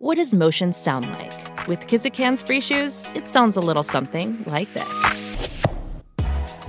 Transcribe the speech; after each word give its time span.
What 0.00 0.14
does 0.14 0.32
motion 0.32 0.72
sound 0.72 1.10
like? 1.10 1.66
With 1.66 1.88
Kizik 1.88 2.14
hands 2.14 2.40
free 2.40 2.60
shoes, 2.60 3.04
it 3.16 3.26
sounds 3.26 3.56
a 3.56 3.60
little 3.60 3.82
something 3.82 4.44
like 4.46 4.72
this. 4.72 5.48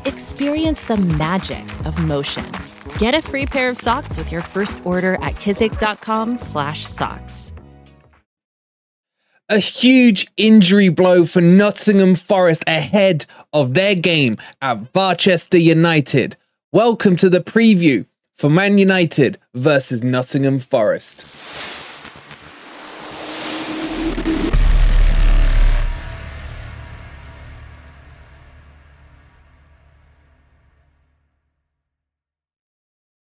Experience 0.06 0.86
the 0.86 0.98
magic 0.98 1.64
of 1.86 2.04
motion. 2.04 2.52
Get 2.98 3.14
a 3.14 3.22
free 3.22 3.46
pair 3.46 3.70
of 3.70 3.78
socks 3.78 4.18
with 4.18 4.32
your 4.32 4.42
first 4.42 4.80
order 4.84 5.14
at 5.22 5.36
kizik.com/socks. 5.36 7.54
A 9.48 9.60
huge 9.60 10.28
injury 10.36 10.90
blow 10.90 11.28
for 11.28 11.42
Nottingham 11.42 12.16
Forest 12.16 12.64
ahead 12.66 13.28
of 13.54 13.76
their 13.76 13.94
game 13.94 14.38
at 14.60 14.92
Barchester 14.92 15.60
United. 15.60 16.36
Welcome 16.74 17.16
to 17.18 17.30
the 17.30 17.42
preview 17.42 18.08
for 18.36 18.50
Man 18.50 18.80
United 18.80 19.38
versus 19.54 20.02
Nottingham 20.02 20.58
Forest. 20.58 21.29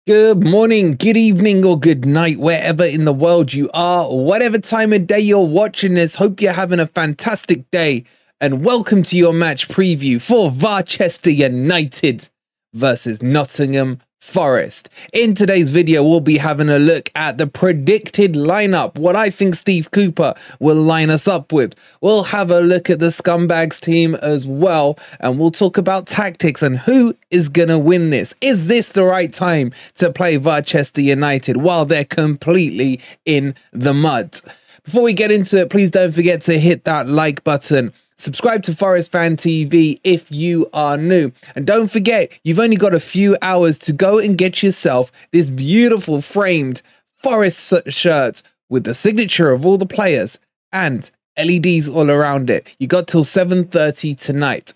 Good 0.09 0.43
morning, 0.43 0.95
good 0.95 1.17
evening, 1.17 1.63
or 1.63 1.79
good 1.79 2.03
night, 2.03 2.39
wherever 2.39 2.83
in 2.83 3.05
the 3.05 3.13
world 3.13 3.53
you 3.53 3.69
are, 3.75 4.09
whatever 4.09 4.57
time 4.57 4.91
of 4.91 5.05
day 5.05 5.19
you're 5.19 5.45
watching 5.45 5.93
this. 5.93 6.15
Hope 6.15 6.41
you're 6.41 6.51
having 6.51 6.79
a 6.79 6.87
fantastic 6.87 7.69
day, 7.69 8.05
and 8.41 8.65
welcome 8.65 9.03
to 9.03 9.15
your 9.15 9.33
match 9.33 9.67
preview 9.67 10.19
for 10.19 10.49
Barchester 10.49 11.29
United 11.29 12.27
versus 12.73 13.21
Nottingham 13.21 13.99
Forest. 14.19 14.89
In 15.13 15.33
today's 15.33 15.69
video, 15.69 16.03
we'll 16.03 16.19
be 16.19 16.37
having 16.37 16.69
a 16.69 16.77
look 16.77 17.09
at 17.15 17.37
the 17.37 17.47
predicted 17.47 18.33
lineup, 18.33 18.97
what 18.97 19.15
I 19.15 19.29
think 19.29 19.55
Steve 19.55 19.91
Cooper 19.91 20.33
will 20.59 20.75
line 20.75 21.09
us 21.09 21.25
up 21.25 21.53
with. 21.53 21.73
We'll 22.01 22.23
have 22.23 22.51
a 22.51 22.59
look 22.59 22.89
at 22.89 22.99
the 22.99 23.07
Scumbags 23.07 23.79
team 23.79 24.15
as 24.15 24.45
well, 24.45 24.99
and 25.21 25.39
we'll 25.39 25.51
talk 25.51 25.77
about 25.77 26.05
tactics 26.05 26.61
and 26.61 26.77
who 26.77 27.15
is 27.31 27.47
going 27.47 27.69
to 27.69 27.79
win 27.79 28.09
this. 28.09 28.35
Is 28.41 28.67
this 28.67 28.89
the 28.89 29.05
right 29.05 29.33
time 29.33 29.71
to 29.95 30.11
play 30.11 30.35
Barchester 30.35 31.01
United 31.01 31.57
while 31.57 31.85
they're 31.85 32.03
completely 32.03 32.99
in 33.25 33.55
the 33.71 33.93
mud? 33.93 34.41
Before 34.83 35.03
we 35.03 35.13
get 35.13 35.31
into 35.31 35.61
it, 35.61 35.69
please 35.69 35.91
don't 35.91 36.13
forget 36.13 36.41
to 36.41 36.59
hit 36.59 36.83
that 36.83 37.07
like 37.07 37.43
button 37.45 37.93
Subscribe 38.19 38.63
to 38.63 38.75
Forest 38.75 39.13
Fan 39.13 39.37
TV 39.37 40.01
if 40.03 40.29
you 40.29 40.69
are 40.73 40.97
new. 40.97 41.31
And 41.55 41.65
don't 41.65 41.89
forget, 41.89 42.29
you've 42.43 42.59
only 42.59 42.75
got 42.75 42.93
a 42.93 42.99
few 42.99 43.37
hours 43.41 43.77
to 43.79 43.93
go 43.93 44.19
and 44.19 44.37
get 44.37 44.61
yourself 44.61 45.09
this 45.31 45.49
beautiful 45.49 46.21
framed 46.21 46.81
Forest 47.15 47.73
shirt 47.87 48.43
with 48.69 48.83
the 48.83 48.93
signature 48.93 49.51
of 49.51 49.65
all 49.65 49.77
the 49.77 49.85
players 49.85 50.37
and 50.73 51.09
LEDs 51.37 51.87
all 51.87 52.11
around 52.11 52.49
it. 52.49 52.67
You 52.77 52.87
got 52.87 53.07
till 53.07 53.23
7:30 53.23 54.15
tonight. 54.15 54.73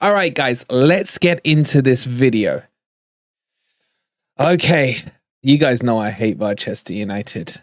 All 0.00 0.14
right 0.14 0.34
guys, 0.34 0.64
let's 0.70 1.18
get 1.18 1.40
into 1.44 1.82
this 1.82 2.06
video. 2.06 2.62
Okay, 4.40 4.96
you 5.42 5.58
guys 5.58 5.82
know 5.82 5.98
I 5.98 6.10
hate 6.10 6.38
Barchester 6.38 6.94
United. 6.94 7.60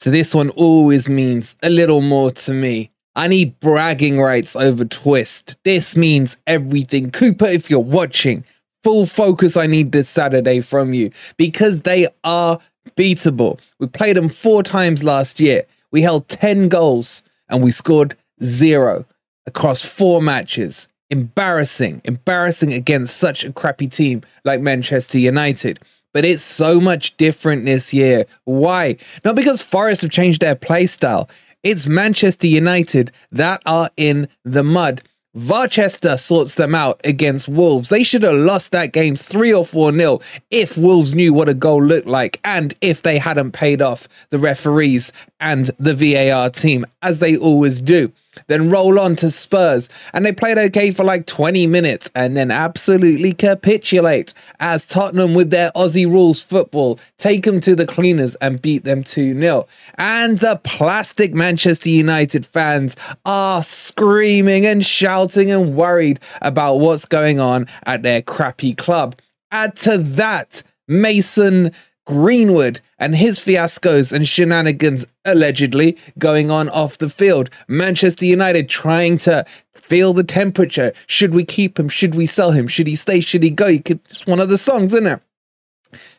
So 0.00 0.10
this 0.10 0.34
one 0.34 0.50
always 0.50 1.08
means 1.08 1.56
a 1.62 1.70
little 1.70 2.02
more 2.02 2.30
to 2.30 2.52
me 2.52 2.90
I 3.16 3.28
need 3.28 3.58
bragging 3.60 4.20
rights 4.20 4.56
over 4.56 4.84
Twist. 4.84 5.56
This 5.64 5.96
means 5.96 6.36
everything. 6.46 7.10
Cooper, 7.10 7.46
if 7.46 7.70
you're 7.70 7.78
watching, 7.78 8.44
full 8.82 9.06
focus 9.06 9.56
I 9.56 9.66
need 9.66 9.92
this 9.92 10.08
Saturday 10.08 10.60
from 10.60 10.94
you 10.94 11.10
because 11.36 11.82
they 11.82 12.08
are 12.24 12.58
beatable. 12.96 13.60
We 13.78 13.86
played 13.86 14.16
them 14.16 14.28
four 14.28 14.62
times 14.62 15.04
last 15.04 15.38
year. 15.38 15.64
We 15.90 16.02
held 16.02 16.28
10 16.28 16.68
goals 16.68 17.22
and 17.48 17.62
we 17.62 17.70
scored 17.70 18.16
zero 18.42 19.04
across 19.46 19.84
four 19.84 20.20
matches. 20.20 20.88
Embarrassing, 21.10 22.00
embarrassing 22.04 22.72
against 22.72 23.16
such 23.16 23.44
a 23.44 23.52
crappy 23.52 23.86
team 23.86 24.22
like 24.44 24.60
Manchester 24.60 25.18
United. 25.18 25.78
But 26.12 26.24
it's 26.24 26.42
so 26.42 26.80
much 26.80 27.16
different 27.16 27.64
this 27.64 27.92
year. 27.94 28.24
Why? 28.44 28.96
Not 29.24 29.36
because 29.36 29.60
Forest 29.62 30.02
have 30.02 30.10
changed 30.10 30.40
their 30.40 30.54
play 30.54 30.86
style. 30.86 31.28
It's 31.64 31.86
Manchester 31.86 32.46
United 32.46 33.10
that 33.32 33.62
are 33.64 33.88
in 33.96 34.28
the 34.44 34.62
mud. 34.62 35.00
Barchester 35.34 36.18
sorts 36.18 36.56
them 36.56 36.74
out 36.74 37.00
against 37.04 37.48
Wolves. 37.48 37.88
They 37.88 38.02
should 38.02 38.22
have 38.22 38.34
lost 38.34 38.70
that 38.72 38.92
game 38.92 39.16
3 39.16 39.54
or 39.54 39.64
4 39.64 39.90
nil 39.90 40.22
if 40.50 40.76
Wolves 40.76 41.14
knew 41.14 41.32
what 41.32 41.48
a 41.48 41.54
goal 41.54 41.82
looked 41.82 42.06
like 42.06 42.38
and 42.44 42.74
if 42.82 43.00
they 43.00 43.16
hadn't 43.16 43.52
paid 43.52 43.80
off 43.80 44.06
the 44.28 44.38
referees 44.38 45.10
and 45.44 45.70
the 45.78 45.94
VAR 45.94 46.50
team, 46.50 46.84
as 47.02 47.20
they 47.20 47.36
always 47.36 47.80
do 47.80 48.12
then 48.46 48.70
roll 48.70 48.98
on 48.98 49.16
to 49.16 49.30
Spurs. 49.30 49.88
And 50.12 50.24
they 50.24 50.32
played 50.32 50.58
okay 50.58 50.90
for 50.90 51.04
like 51.04 51.26
20 51.26 51.66
minutes 51.66 52.10
and 52.14 52.36
then 52.36 52.50
absolutely 52.50 53.32
capitulate 53.32 54.34
as 54.60 54.84
Tottenham, 54.84 55.34
with 55.34 55.50
their 55.50 55.70
Aussie 55.70 56.06
rules 56.06 56.42
football, 56.42 56.98
take 57.18 57.44
them 57.44 57.60
to 57.60 57.74
the 57.74 57.86
cleaners 57.86 58.34
and 58.36 58.60
beat 58.60 58.84
them 58.84 59.04
2 59.04 59.40
0. 59.40 59.66
And 59.98 60.38
the 60.38 60.60
plastic 60.64 61.34
Manchester 61.34 61.90
United 61.90 62.44
fans 62.46 62.96
are 63.24 63.62
screaming 63.62 64.66
and 64.66 64.84
shouting 64.84 65.50
and 65.50 65.76
worried 65.76 66.20
about 66.42 66.76
what's 66.76 67.04
going 67.04 67.40
on 67.40 67.66
at 67.86 68.02
their 68.02 68.22
crappy 68.22 68.74
club. 68.74 69.16
Add 69.50 69.76
to 69.76 69.98
that, 69.98 70.62
Mason 70.88 71.72
Greenwood 72.04 72.80
and 72.98 73.16
his 73.16 73.38
fiascos 73.38 74.12
and 74.12 74.28
shenanigans 74.28 75.06
allegedly 75.24 75.96
going 76.18 76.50
on 76.50 76.68
off 76.68 76.98
the 76.98 77.08
field. 77.08 77.50
Manchester 77.66 78.26
United 78.26 78.68
trying 78.68 79.18
to 79.18 79.44
feel 79.72 80.12
the 80.12 80.24
temperature. 80.24 80.92
Should 81.06 81.34
we 81.34 81.44
keep 81.44 81.78
him? 81.78 81.88
Should 81.88 82.14
we 82.14 82.26
sell 82.26 82.52
him? 82.52 82.68
Should 82.68 82.86
he 82.86 82.96
stay? 82.96 83.20
Should 83.20 83.42
he 83.42 83.50
go? 83.50 83.78
Could, 83.78 84.00
it's 84.10 84.26
one 84.26 84.40
of 84.40 84.48
the 84.48 84.58
songs, 84.58 84.92
isn't 84.94 85.06
it? 85.06 85.20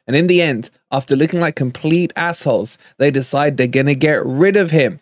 And 0.08 0.16
in 0.16 0.28
the 0.28 0.42
end, 0.42 0.70
after 0.92 1.16
looking 1.16 1.40
like 1.40 1.56
complete 1.56 2.14
assholes, 2.16 2.78
they 2.98 3.12
decide 3.12 3.58
they're 3.58 3.68
going 3.68 3.88
to 3.88 3.96
get 3.96 4.26
rid 4.26 4.56
of 4.56 4.72
him. 4.72 4.98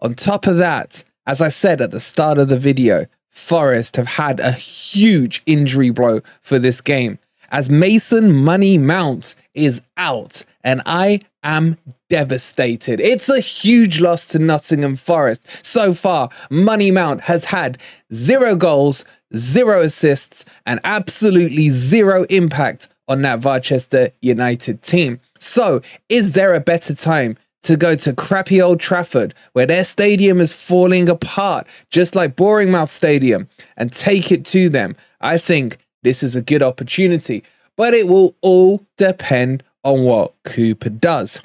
On 0.00 0.14
top 0.14 0.46
of 0.46 0.56
that, 0.58 1.04
as 1.26 1.40
I 1.40 1.48
said 1.48 1.80
at 1.80 1.90
the 1.90 2.00
start 2.00 2.38
of 2.38 2.48
the 2.48 2.58
video, 2.58 3.06
Forest 3.30 3.96
have 3.96 4.08
had 4.08 4.40
a 4.40 4.52
huge 4.52 5.42
injury 5.46 5.90
blow 5.90 6.20
for 6.42 6.58
this 6.58 6.80
game 6.80 7.18
as 7.50 7.70
Mason 7.70 8.32
Money 8.32 8.78
Mount 8.78 9.34
is 9.54 9.82
out, 9.96 10.44
and 10.64 10.82
I 10.86 11.20
am 11.42 11.78
devastated. 12.08 13.00
It's 13.00 13.28
a 13.28 13.40
huge 13.40 14.00
loss 14.00 14.26
to 14.28 14.38
Nottingham 14.38 14.96
Forest. 14.96 15.46
So 15.62 15.94
far, 15.94 16.30
Money 16.50 16.90
Mount 16.90 17.22
has 17.22 17.46
had 17.46 17.78
zero 18.12 18.56
goals, 18.56 19.04
zero 19.36 19.82
assists, 19.82 20.44
and 20.66 20.80
absolutely 20.84 21.70
zero 21.70 22.24
impact 22.24 22.88
on 23.08 23.22
that 23.22 23.40
Barchester 23.40 24.10
United 24.20 24.82
team. 24.82 25.20
So, 25.38 25.80
is 26.08 26.32
there 26.32 26.54
a 26.54 26.60
better 26.60 26.94
time 26.94 27.36
to 27.62 27.76
go 27.76 27.94
to 27.96 28.12
crappy 28.12 28.60
Old 28.60 28.80
Trafford, 28.80 29.34
where 29.52 29.66
their 29.66 29.84
stadium 29.84 30.40
is 30.40 30.52
falling 30.52 31.08
apart, 31.08 31.66
just 31.90 32.14
like 32.14 32.36
Bournemouth 32.36 32.90
Stadium, 32.90 33.48
and 33.76 33.92
take 33.92 34.30
it 34.30 34.44
to 34.46 34.68
them? 34.68 34.96
I 35.20 35.38
think 35.38 35.78
this 36.08 36.22
is 36.22 36.34
a 36.34 36.40
good 36.40 36.62
opportunity, 36.62 37.44
but 37.76 37.92
it 37.92 38.08
will 38.08 38.34
all 38.40 38.82
depend 38.96 39.62
on 39.84 40.04
what 40.04 40.32
Cooper 40.42 40.88
does. 40.88 41.42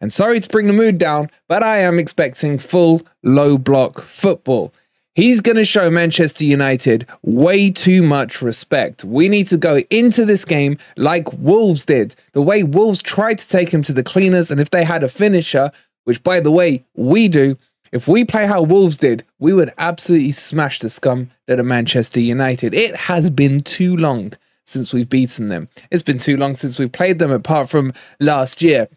And 0.00 0.12
sorry 0.12 0.38
to 0.38 0.48
bring 0.48 0.68
the 0.68 0.72
mood 0.72 0.98
down, 0.98 1.30
but 1.48 1.64
I 1.64 1.78
am 1.78 1.98
expecting 1.98 2.60
full 2.60 3.02
low 3.24 3.58
block 3.58 4.00
football. 4.00 4.72
He's 5.16 5.40
going 5.40 5.56
to 5.56 5.64
show 5.64 5.90
Manchester 5.90 6.44
United 6.44 7.08
way 7.24 7.72
too 7.72 8.04
much 8.04 8.40
respect. 8.40 9.02
We 9.02 9.28
need 9.28 9.48
to 9.48 9.56
go 9.56 9.80
into 9.90 10.24
this 10.24 10.44
game 10.44 10.78
like 10.96 11.32
Wolves 11.32 11.84
did. 11.84 12.14
The 12.34 12.42
way 12.42 12.62
Wolves 12.62 13.02
tried 13.02 13.40
to 13.40 13.48
take 13.48 13.74
him 13.74 13.82
to 13.82 13.92
the 13.92 14.04
cleaners, 14.04 14.52
and 14.52 14.60
if 14.60 14.70
they 14.70 14.84
had 14.84 15.02
a 15.02 15.08
finisher, 15.08 15.72
which 16.04 16.22
by 16.22 16.38
the 16.38 16.52
way, 16.52 16.84
we 16.94 17.26
do, 17.26 17.58
if 17.92 18.08
we 18.08 18.24
play 18.24 18.46
how 18.46 18.62
Wolves 18.62 18.96
did, 18.96 19.24
we 19.38 19.52
would 19.52 19.72
absolutely 19.78 20.32
smash 20.32 20.78
the 20.78 20.90
scum 20.90 21.30
that 21.46 21.60
are 21.60 21.64
Manchester 21.64 22.20
United. 22.20 22.74
It 22.74 22.96
has 22.96 23.30
been 23.30 23.60
too 23.60 23.96
long 23.96 24.32
since 24.64 24.92
we've 24.92 25.08
beaten 25.08 25.48
them. 25.48 25.68
It's 25.90 26.02
been 26.02 26.18
too 26.18 26.36
long 26.36 26.56
since 26.56 26.78
we've 26.78 26.92
played 26.92 27.18
them, 27.18 27.30
apart 27.30 27.70
from 27.70 27.92
last 28.20 28.62
year 28.62 28.88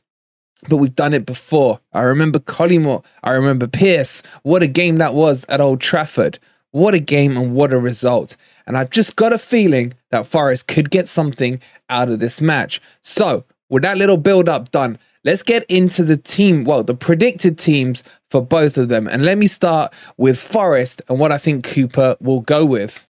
but 0.69 0.77
we've 0.77 0.95
done 0.95 1.13
it 1.13 1.25
before. 1.25 1.79
I 1.93 2.01
remember 2.01 2.39
Collymore. 2.39 3.03
I 3.23 3.31
remember 3.31 3.67
Pearce. 3.67 4.21
What 4.43 4.63
a 4.63 4.67
game 4.67 4.97
that 4.97 5.13
was 5.13 5.45
at 5.49 5.61
Old 5.61 5.81
Trafford. 5.81 6.39
What 6.71 6.93
a 6.93 6.99
game 6.99 7.35
and 7.35 7.53
what 7.53 7.73
a 7.73 7.79
result. 7.79 8.38
And 8.65 8.77
I've 8.77 8.91
just 8.91 9.15
got 9.15 9.33
a 9.33 9.38
feeling 9.38 9.93
that 10.09 10.27
Forest 10.27 10.67
could 10.67 10.89
get 10.89 11.07
something 11.07 11.59
out 11.89 12.09
of 12.09 12.19
this 12.19 12.39
match. 12.39 12.81
So, 13.01 13.43
with 13.69 13.83
that 13.83 13.97
little 13.97 14.17
build 14.17 14.47
up 14.47 14.71
done, 14.71 14.99
let's 15.23 15.44
get 15.44 15.63
into 15.65 16.03
the 16.03 16.18
team, 16.18 16.63
well, 16.63 16.83
the 16.83 16.95
predicted 16.95 17.57
teams 17.57 18.03
for 18.29 18.41
both 18.41 18.77
of 18.77 18.89
them. 18.89 19.07
And 19.07 19.25
let 19.25 19.38
me 19.38 19.47
start 19.47 19.94
with 20.18 20.39
Forest 20.39 21.01
and 21.09 21.19
what 21.19 21.31
I 21.31 21.38
think 21.38 21.65
Cooper 21.65 22.15
will 22.19 22.41
go 22.41 22.65
with. 22.65 23.07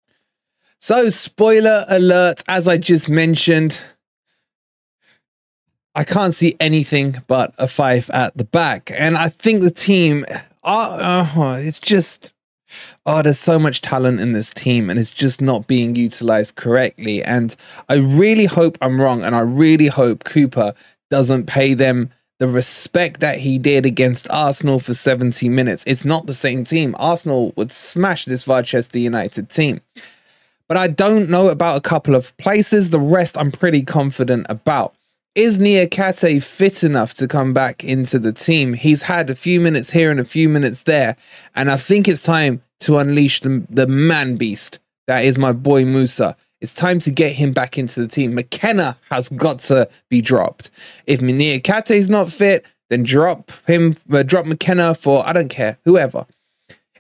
So, 0.81 1.11
spoiler 1.11 1.85
alert, 1.89 2.43
as 2.49 2.67
I 2.67 2.79
just 2.79 3.09
mentioned, 3.09 3.81
I 5.95 6.05
can't 6.05 6.33
see 6.33 6.57
anything 6.59 7.23
but 7.27 7.53
a 7.59 7.69
five 7.69 8.09
at 8.11 8.37
the 8.37 8.45
back. 8.45 8.91
And 8.97 9.19
I 9.19 9.29
think 9.29 9.61
the 9.61 9.71
team, 9.71 10.25
uh, 10.65 11.61
it's 11.63 11.81
just, 11.81 12.33
oh, 13.05 13.21
there's 13.21 13.39
so 13.39 13.59
much 13.59 13.83
talent 13.83 14.21
in 14.21 14.33
this 14.33 14.55
team 14.55 14.89
and 14.89 14.99
it's 14.99 15.13
just 15.13 15.43
not 15.43 15.67
being 15.67 15.97
utilized 15.97 16.55
correctly. 16.55 17.23
And 17.23 17.55
I 17.89 17.97
really 17.97 18.47
hope 18.47 18.79
I'm 18.81 19.01
wrong. 19.01 19.23
And 19.23 19.35
I 19.35 19.41
really 19.41 19.89
hope 19.89 20.25
Cooper 20.25 20.75
doesn't 21.11 21.47
pay 21.47 21.75
them 21.75 22.11
the 22.39 22.49
respect 22.49 23.21
that 23.21 23.39
he 23.39 23.59
did 23.59 23.85
against 23.85 24.31
Arsenal 24.31 24.79
for 24.79 24.95
70 24.95 25.49
minutes. 25.49 25.85
It's 25.87 26.05
not 26.05 26.27
the 26.27 26.33
same 26.33 26.65
team. 26.65 26.97
Arsenal 26.99 27.53
would 27.57 27.71
smash 27.71 28.25
this 28.25 28.47
Manchester 28.47 28.99
United 28.99 29.51
team. 29.51 29.83
But 30.67 30.79
I 30.79 30.89
don't 30.89 31.29
know 31.29 31.49
about 31.49 31.77
a 31.77 31.83
couple 31.83 32.15
of 32.15 32.35
places. 32.39 32.91
The 32.91 33.01
rest 33.01 33.37
I'm 33.37 33.53
pretty 33.53 33.83
confident 33.83 34.47
about. 34.49 34.95
Is 35.35 35.59
Niakhaté 35.59 36.43
fit 36.43 36.83
enough 36.83 37.13
to 37.15 37.29
come 37.29 37.53
back 37.53 37.85
into 37.85 38.19
the 38.19 38.33
team? 38.33 38.73
He's 38.73 39.03
had 39.03 39.29
a 39.29 39.35
few 39.35 39.61
minutes 39.61 39.91
here 39.91 40.11
and 40.11 40.19
a 40.19 40.25
few 40.25 40.49
minutes 40.49 40.85
there, 40.85 41.17
and 41.55 41.71
I 41.71 41.77
think 41.77 42.09
it's 42.09 42.23
time 42.23 42.63
to 42.81 42.99
unleash 42.99 43.41
the, 43.41 43.65
the 43.69 43.87
man 43.87 44.37
beast 44.37 44.81
that 45.11 45.25
is 45.25 45.37
my 45.37 45.51
boy 45.51 45.85
Musa. 45.85 46.37
It's 46.61 46.75
time 46.75 47.01
to 47.01 47.11
get 47.11 47.33
him 47.33 47.53
back 47.53 47.79
into 47.79 48.01
the 48.01 48.09
team. 48.09 48.35
McKenna 48.35 48.97
has 49.11 49.29
got 49.31 49.61
to 49.61 49.89
be 50.09 50.21
dropped. 50.21 50.71
If 51.07 51.21
Niakhaté 51.21 51.97
is 51.97 52.11
not 52.11 52.31
fit, 52.31 52.65
then 52.91 53.03
drop 53.03 53.51
him, 53.67 53.95
uh, 54.13 54.23
drop 54.23 54.47
McKenna 54.47 54.95
for 54.95 55.27
I 55.27 55.33
don't 55.33 55.49
care 55.49 55.79
whoever. 55.85 56.27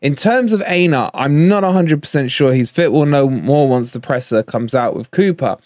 In 0.01 0.15
terms 0.15 0.55
of 0.55 0.63
Aina, 0.67 1.11
I'm 1.13 1.47
not 1.47 1.63
100% 1.63 2.31
sure 2.31 2.55
he's 2.55 2.71
fit. 2.71 2.91
We'll 2.91 3.05
know 3.05 3.29
more 3.29 3.69
once 3.69 3.93
the 3.93 4.01
presser 4.01 4.43
comes 4.43 4.75
out 4.75 4.97
with 4.97 5.11
Cooper. 5.11 5.59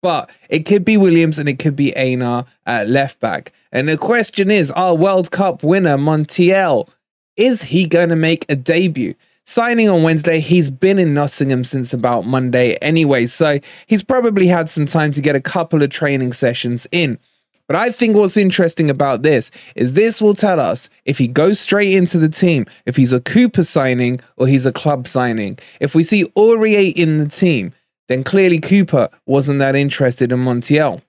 But 0.00 0.30
it 0.48 0.60
could 0.60 0.84
be 0.84 0.96
Williams 0.96 1.38
and 1.38 1.48
it 1.48 1.58
could 1.58 1.76
be 1.76 1.96
Aina 1.96 2.46
at 2.66 2.88
left 2.88 3.20
back. 3.20 3.52
And 3.70 3.88
the 3.88 3.98
question 3.98 4.50
is, 4.50 4.70
our 4.72 4.94
World 4.94 5.30
Cup 5.30 5.62
winner, 5.62 5.96
Montiel, 5.96 6.88
is 7.36 7.62
he 7.62 7.86
going 7.86 8.08
to 8.08 8.16
make 8.16 8.44
a 8.48 8.56
debut? 8.56 9.14
Signing 9.44 9.88
on 9.88 10.02
Wednesday, 10.02 10.38
he's 10.38 10.70
been 10.70 10.98
in 10.98 11.14
Nottingham 11.14 11.64
since 11.64 11.92
about 11.92 12.24
Monday 12.24 12.76
anyway, 12.76 13.26
so 13.26 13.58
he's 13.86 14.02
probably 14.02 14.46
had 14.46 14.70
some 14.70 14.86
time 14.86 15.10
to 15.12 15.20
get 15.20 15.34
a 15.34 15.40
couple 15.40 15.82
of 15.82 15.90
training 15.90 16.32
sessions 16.32 16.86
in. 16.92 17.18
But 17.66 17.76
I 17.76 17.90
think 17.90 18.16
what's 18.16 18.36
interesting 18.36 18.90
about 18.90 19.22
this 19.22 19.50
is 19.74 19.94
this 19.94 20.20
will 20.20 20.34
tell 20.34 20.60
us 20.60 20.88
if 21.04 21.18
he 21.18 21.26
goes 21.26 21.58
straight 21.58 21.94
into 21.94 22.18
the 22.18 22.28
team, 22.28 22.66
if 22.86 22.96
he's 22.96 23.12
a 23.12 23.20
Cooper 23.20 23.62
signing 23.62 24.20
or 24.36 24.46
he's 24.46 24.66
a 24.66 24.72
club 24.72 25.08
signing. 25.08 25.58
If 25.80 25.94
we 25.94 26.02
see 26.02 26.24
Aurier 26.36 26.92
in 26.96 27.18
the 27.18 27.28
team, 27.28 27.72
then 28.08 28.24
clearly 28.24 28.60
Cooper 28.60 29.08
wasn't 29.26 29.58
that 29.58 29.74
interested 29.74 30.32
in 30.32 30.40
Montiel. 30.40 31.00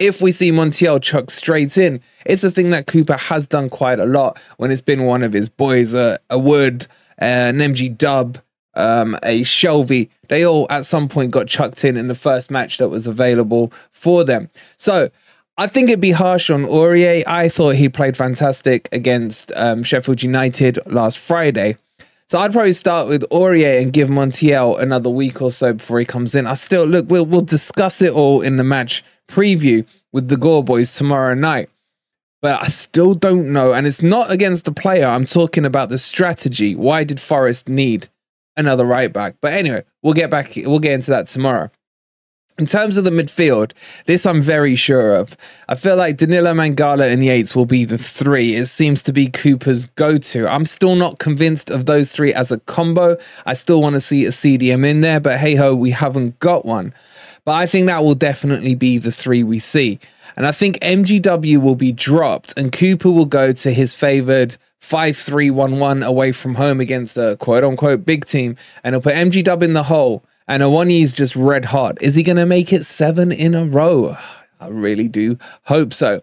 If 0.00 0.20
we 0.20 0.32
see 0.32 0.50
Montiel 0.50 1.00
chuck 1.00 1.30
straight 1.30 1.78
in, 1.78 2.00
it's 2.26 2.42
a 2.42 2.50
thing 2.50 2.70
that 2.70 2.88
Cooper 2.88 3.16
has 3.16 3.46
done 3.46 3.70
quite 3.70 4.00
a 4.00 4.06
lot 4.06 4.40
when 4.56 4.72
it's 4.72 4.80
been 4.80 5.04
one 5.04 5.22
of 5.22 5.32
his 5.32 5.48
boys, 5.48 5.94
uh, 5.94 6.16
a 6.28 6.38
Wood, 6.38 6.82
uh, 6.82 6.86
an 7.18 7.58
MG 7.58 7.96
Dub, 7.96 8.38
um, 8.74 9.16
a 9.22 9.42
Shelvey. 9.42 10.08
They 10.28 10.44
all 10.44 10.66
at 10.70 10.84
some 10.84 11.08
point 11.08 11.30
got 11.30 11.46
chucked 11.46 11.84
in 11.84 11.96
in 11.96 12.08
the 12.08 12.14
first 12.14 12.50
match 12.50 12.78
that 12.78 12.88
was 12.88 13.06
available 13.06 13.72
for 13.92 14.24
them. 14.24 14.48
So 14.76 15.10
I 15.56 15.66
think 15.66 15.88
it'd 15.88 16.00
be 16.00 16.10
harsh 16.10 16.50
on 16.50 16.64
Aurier. 16.64 17.22
I 17.26 17.48
thought 17.48 17.76
he 17.76 17.88
played 17.88 18.16
fantastic 18.16 18.88
against 18.90 19.52
um, 19.54 19.82
Sheffield 19.82 20.22
United 20.22 20.78
last 20.86 21.18
Friday. 21.18 21.76
So 22.26 22.38
I'd 22.38 22.52
probably 22.52 22.72
start 22.72 23.08
with 23.08 23.22
Aurier 23.30 23.80
and 23.80 23.92
give 23.92 24.08
Montiel 24.08 24.80
another 24.80 25.10
week 25.10 25.40
or 25.42 25.50
so 25.50 25.74
before 25.74 25.98
he 25.98 26.04
comes 26.04 26.34
in. 26.34 26.46
I 26.46 26.54
still 26.54 26.86
look, 26.86 27.08
we'll 27.08 27.26
we'll 27.26 27.42
discuss 27.42 28.02
it 28.02 28.12
all 28.12 28.40
in 28.40 28.56
the 28.56 28.64
match 28.64 29.04
preview 29.28 29.86
with 30.10 30.28
the 30.28 30.36
Gore 30.36 30.64
boys 30.64 30.94
tomorrow 30.94 31.34
night. 31.34 31.68
But 32.44 32.62
I 32.62 32.68
still 32.68 33.14
don't 33.14 33.54
know. 33.54 33.72
And 33.72 33.86
it's 33.86 34.02
not 34.02 34.30
against 34.30 34.66
the 34.66 34.72
player. 34.72 35.06
I'm 35.06 35.24
talking 35.24 35.64
about 35.64 35.88
the 35.88 35.96
strategy. 35.96 36.76
Why 36.76 37.02
did 37.02 37.18
Forest 37.18 37.70
need 37.70 38.08
another 38.54 38.84
right 38.84 39.10
back? 39.10 39.36
But 39.40 39.54
anyway, 39.54 39.82
we'll 40.02 40.12
get 40.12 40.28
back, 40.28 40.52
we'll 40.54 40.78
get 40.78 40.92
into 40.92 41.10
that 41.10 41.26
tomorrow. 41.26 41.70
In 42.58 42.66
terms 42.66 42.98
of 42.98 43.04
the 43.04 43.10
midfield, 43.10 43.72
this 44.04 44.26
I'm 44.26 44.42
very 44.42 44.74
sure 44.74 45.14
of. 45.14 45.38
I 45.70 45.74
feel 45.74 45.96
like 45.96 46.18
Danilo 46.18 46.52
Mangala 46.52 47.10
and 47.10 47.24
Yates 47.24 47.56
will 47.56 47.64
be 47.64 47.86
the 47.86 47.96
three. 47.96 48.56
It 48.56 48.66
seems 48.66 49.02
to 49.04 49.12
be 49.14 49.30
Cooper's 49.30 49.86
go 49.86 50.18
to. 50.18 50.46
I'm 50.46 50.66
still 50.66 50.96
not 50.96 51.18
convinced 51.18 51.70
of 51.70 51.86
those 51.86 52.12
three 52.12 52.34
as 52.34 52.52
a 52.52 52.60
combo. 52.60 53.16
I 53.46 53.54
still 53.54 53.80
want 53.80 53.94
to 53.94 54.02
see 54.02 54.26
a 54.26 54.28
CDM 54.28 54.84
in 54.84 55.00
there, 55.00 55.18
but 55.18 55.40
hey 55.40 55.54
ho, 55.54 55.74
we 55.74 55.92
haven't 55.92 56.38
got 56.40 56.66
one. 56.66 56.92
But 57.46 57.52
I 57.52 57.66
think 57.66 57.86
that 57.86 58.04
will 58.04 58.14
definitely 58.14 58.74
be 58.74 58.98
the 58.98 59.12
three 59.12 59.42
we 59.42 59.58
see. 59.58 59.98
And 60.36 60.46
I 60.46 60.52
think 60.52 60.78
MGW 60.80 61.60
will 61.60 61.76
be 61.76 61.92
dropped 61.92 62.54
and 62.56 62.72
Cooper 62.72 63.10
will 63.10 63.26
go 63.26 63.52
to 63.52 63.72
his 63.72 63.94
favored 63.94 64.56
5 64.80 65.16
3 65.16 65.50
1 65.50 65.78
1 65.78 66.02
away 66.02 66.32
from 66.32 66.54
home 66.56 66.80
against 66.80 67.16
a 67.16 67.36
quote 67.40 67.64
unquote 67.64 68.04
big 68.04 68.26
team. 68.26 68.56
And 68.82 68.94
he'll 68.94 69.00
put 69.00 69.14
MGW 69.14 69.62
in 69.62 69.72
the 69.72 69.84
hole 69.84 70.24
and 70.46 70.62
is 70.90 71.12
just 71.12 71.36
red 71.36 71.66
hot. 71.66 72.00
Is 72.02 72.14
he 72.14 72.22
going 72.22 72.36
to 72.36 72.46
make 72.46 72.72
it 72.72 72.84
seven 72.84 73.32
in 73.32 73.54
a 73.54 73.64
row? 73.64 74.16
I 74.60 74.68
really 74.68 75.08
do 75.08 75.38
hope 75.64 75.92
so. 75.92 76.22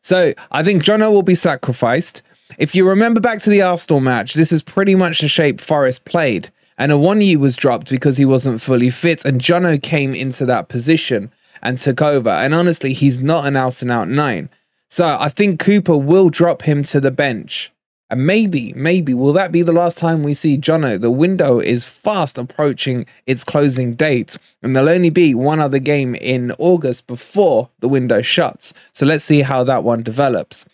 So 0.00 0.34
I 0.50 0.62
think 0.62 0.82
Jono 0.82 1.10
will 1.10 1.22
be 1.22 1.34
sacrificed. 1.34 2.22
If 2.58 2.74
you 2.74 2.86
remember 2.86 3.20
back 3.20 3.40
to 3.42 3.50
the 3.50 3.62
Arsenal 3.62 4.00
match, 4.00 4.34
this 4.34 4.52
is 4.52 4.62
pretty 4.62 4.94
much 4.94 5.20
the 5.20 5.28
shape 5.28 5.60
Forest 5.60 6.04
played. 6.04 6.50
And 6.76 6.90
Awoniyi 6.90 7.36
was 7.36 7.56
dropped 7.56 7.88
because 7.88 8.16
he 8.16 8.24
wasn't 8.24 8.60
fully 8.60 8.90
fit, 8.90 9.24
and 9.24 9.40
Jono 9.40 9.80
came 9.80 10.14
into 10.14 10.44
that 10.46 10.68
position 10.68 11.30
and 11.62 11.78
took 11.78 12.02
over. 12.02 12.30
And 12.30 12.54
honestly, 12.54 12.92
he's 12.92 13.20
not 13.20 13.46
an 13.46 13.56
out 13.56 13.82
and 13.82 13.90
out 13.90 14.08
nine. 14.08 14.48
So 14.88 15.16
I 15.18 15.28
think 15.28 15.60
Cooper 15.60 15.96
will 15.96 16.28
drop 16.28 16.62
him 16.62 16.84
to 16.84 17.00
the 17.00 17.10
bench 17.10 17.72
and 18.12 18.26
maybe, 18.26 18.74
maybe, 18.74 19.14
will 19.14 19.32
that 19.32 19.52
be 19.52 19.62
the 19.62 19.72
last 19.72 19.96
time 19.96 20.22
we 20.22 20.34
see 20.34 20.58
Jono? 20.58 21.00
The 21.00 21.10
window 21.10 21.60
is 21.60 21.86
fast 21.86 22.36
approaching 22.36 23.06
its 23.24 23.42
closing 23.42 23.94
date, 23.94 24.36
and 24.62 24.76
there'll 24.76 24.90
only 24.90 25.08
be 25.08 25.34
one 25.34 25.60
other 25.60 25.78
game 25.78 26.14
in 26.16 26.52
August 26.58 27.06
before 27.06 27.70
the 27.80 27.88
window 27.88 28.20
shuts. 28.20 28.74
So 28.92 29.06
let's 29.06 29.24
see 29.24 29.40
how 29.40 29.64
that 29.64 29.82
one 29.82 30.02
develops. 30.02 30.66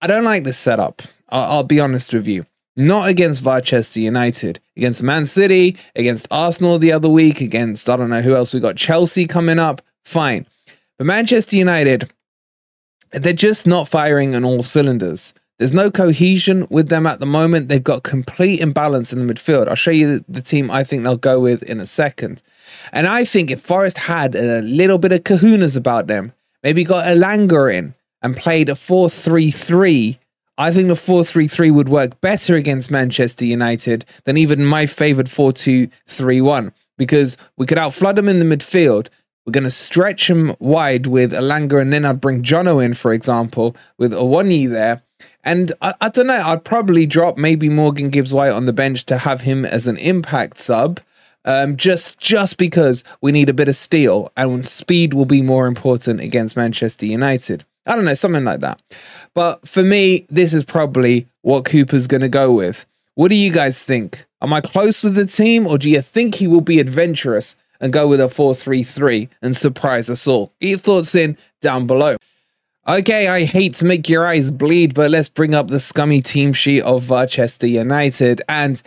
I 0.00 0.06
don't 0.06 0.24
like 0.24 0.44
this 0.44 0.56
setup. 0.56 1.02
I'll, 1.28 1.52
I'll 1.52 1.64
be 1.64 1.80
honest 1.80 2.14
with 2.14 2.26
you. 2.26 2.46
Not 2.78 3.08
against 3.08 3.44
Manchester 3.44 3.98
United, 3.98 4.60
against 4.76 5.02
Man 5.02 5.26
City, 5.26 5.76
against 5.96 6.28
Arsenal 6.30 6.78
the 6.78 6.92
other 6.92 7.08
week, 7.08 7.40
against 7.40 7.90
I 7.90 7.96
don't 7.96 8.08
know 8.08 8.22
who 8.22 8.36
else 8.36 8.54
we 8.54 8.60
got, 8.60 8.76
Chelsea 8.76 9.26
coming 9.26 9.58
up. 9.58 9.82
Fine. 10.04 10.46
But 10.96 11.08
Manchester 11.08 11.56
United, 11.56 12.08
they're 13.10 13.32
just 13.32 13.66
not 13.66 13.88
firing 13.88 14.36
on 14.36 14.44
all 14.44 14.62
cylinders. 14.62 15.34
There's 15.58 15.72
no 15.72 15.90
cohesion 15.90 16.68
with 16.70 16.88
them 16.88 17.04
at 17.04 17.18
the 17.18 17.26
moment. 17.26 17.68
They've 17.68 17.82
got 17.82 18.04
complete 18.04 18.60
imbalance 18.60 19.12
in 19.12 19.26
the 19.26 19.34
midfield. 19.34 19.66
I'll 19.66 19.74
show 19.74 19.90
you 19.90 20.24
the 20.28 20.40
team 20.40 20.70
I 20.70 20.84
think 20.84 21.02
they'll 21.02 21.16
go 21.16 21.40
with 21.40 21.64
in 21.64 21.80
a 21.80 21.86
second. 21.86 22.42
And 22.92 23.08
I 23.08 23.24
think 23.24 23.50
if 23.50 23.60
Forest 23.60 23.98
had 23.98 24.36
a 24.36 24.62
little 24.62 24.98
bit 24.98 25.10
of 25.10 25.24
kahunas 25.24 25.76
about 25.76 26.06
them, 26.06 26.32
maybe 26.62 26.84
got 26.84 27.06
Elanga 27.06 27.74
in 27.74 27.94
and 28.22 28.36
played 28.36 28.68
a 28.68 28.76
4 28.76 29.10
3 29.10 29.50
3, 29.50 30.18
I 30.58 30.72
think 30.72 30.88
the 30.88 30.96
4 30.96 31.24
3 31.24 31.46
3 31.46 31.70
would 31.70 31.88
work 31.88 32.20
better 32.20 32.56
against 32.56 32.90
Manchester 32.90 33.46
United 33.46 34.04
than 34.24 34.36
even 34.36 34.64
my 34.64 34.86
favoured 34.86 35.30
4 35.30 35.52
2 35.52 35.88
3 36.06 36.40
1 36.40 36.72
because 36.98 37.36
we 37.56 37.64
could 37.64 37.78
outflood 37.78 38.16
them 38.16 38.28
in 38.28 38.40
the 38.40 38.56
midfield 38.56 39.08
We're 39.46 39.52
going 39.52 39.64
to 39.64 39.70
stretch 39.70 40.26
them 40.26 40.54
wide 40.58 41.06
with 41.06 41.32
Elanga, 41.32 41.80
and 41.80 41.92
then 41.92 42.04
I'd 42.04 42.20
bring 42.20 42.42
Jono 42.42 42.84
in, 42.84 42.92
for 42.92 43.14
example, 43.14 43.74
with 43.96 44.12
Awoniyi 44.12 44.68
there. 44.68 45.02
And 45.42 45.72
I, 45.80 45.94
I 46.00 46.08
don't 46.10 46.26
know, 46.26 46.42
I'd 46.44 46.64
probably 46.64 47.06
drop 47.06 47.38
maybe 47.38 47.70
Morgan 47.70 48.10
Gibbs 48.10 48.34
White 48.34 48.52
on 48.52 48.66
the 48.66 48.72
bench 48.72 49.06
to 49.06 49.16
have 49.18 49.42
him 49.42 49.64
as 49.64 49.86
an 49.86 49.96
impact 49.96 50.58
sub. 50.58 51.00
Um, 51.44 51.76
just 51.78 52.18
just 52.18 52.58
because 52.58 53.04
we 53.22 53.32
need 53.32 53.48
a 53.48 53.54
bit 53.54 53.68
of 53.68 53.76
steel 53.76 54.30
and 54.36 54.66
speed 54.66 55.14
will 55.14 55.24
be 55.24 55.40
more 55.40 55.66
important 55.66 56.20
against 56.20 56.56
Manchester 56.56 57.06
United. 57.06 57.64
I 57.88 57.96
don't 57.96 58.04
know, 58.04 58.14
something 58.14 58.44
like 58.44 58.60
that. 58.60 58.80
But 59.34 59.66
for 59.66 59.82
me, 59.82 60.26
this 60.30 60.52
is 60.52 60.62
probably 60.62 61.26
what 61.42 61.64
Cooper's 61.64 62.06
going 62.06 62.20
to 62.20 62.28
go 62.28 62.52
with. 62.52 62.86
What 63.14 63.28
do 63.28 63.34
you 63.34 63.50
guys 63.50 63.84
think? 63.84 64.26
Am 64.40 64.52
I 64.52 64.60
close 64.60 65.02
with 65.02 65.14
the 65.14 65.26
team, 65.26 65.66
or 65.66 65.78
do 65.78 65.90
you 65.90 66.02
think 66.02 66.36
he 66.36 66.46
will 66.46 66.60
be 66.60 66.78
adventurous 66.78 67.56
and 67.80 67.92
go 67.92 68.06
with 68.06 68.20
a 68.20 68.28
4 68.28 68.54
3 68.54 68.84
3 68.84 69.28
and 69.42 69.56
surprise 69.56 70.08
us 70.08 70.28
all? 70.28 70.52
Get 70.60 70.68
your 70.68 70.78
thoughts 70.78 71.14
in 71.14 71.36
down 71.60 71.86
below. 71.86 72.16
Okay, 72.86 73.28
I 73.28 73.44
hate 73.44 73.74
to 73.74 73.84
make 73.84 74.08
your 74.08 74.26
eyes 74.26 74.50
bleed, 74.50 74.94
but 74.94 75.10
let's 75.10 75.28
bring 75.28 75.54
up 75.54 75.68
the 75.68 75.78
scummy 75.78 76.22
team 76.22 76.54
sheet 76.54 76.82
of 76.82 77.12
uh, 77.12 77.16
Manchester 77.16 77.66
United. 77.66 78.40
And 78.48 78.82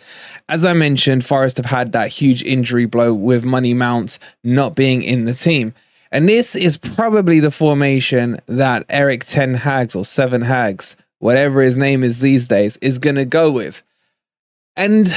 as 0.50 0.66
I 0.66 0.74
mentioned, 0.74 1.24
Forest 1.24 1.58
have 1.58 1.68
had 1.68 1.92
that 1.92 2.10
huge 2.10 2.42
injury 2.42 2.86
blow 2.86 3.14
with 3.14 3.44
Money 3.44 3.76
Mount 3.76 4.18
not 4.44 4.76
being 4.76 5.04
in 5.04 5.26
the 5.26 5.36
team. 5.36 5.76
And 6.12 6.28
this 6.28 6.56
is 6.56 6.78
probably 6.78 7.40
the 7.40 7.52
formation 7.52 8.38
that 8.48 8.86
Eric 8.90 9.26
Ten 9.26 9.54
Hags 9.54 9.96
or 9.96 10.04
Seven 10.04 10.42
Hags, 10.42 10.96
whatever 11.20 11.62
his 11.62 11.78
name 11.78 12.04
is 12.04 12.20
these 12.20 12.48
days, 12.48 12.78
is 12.78 13.00
going 13.00 13.16
to 13.16 13.26
go 13.26 13.52
with. 13.52 13.82
And 14.76 15.08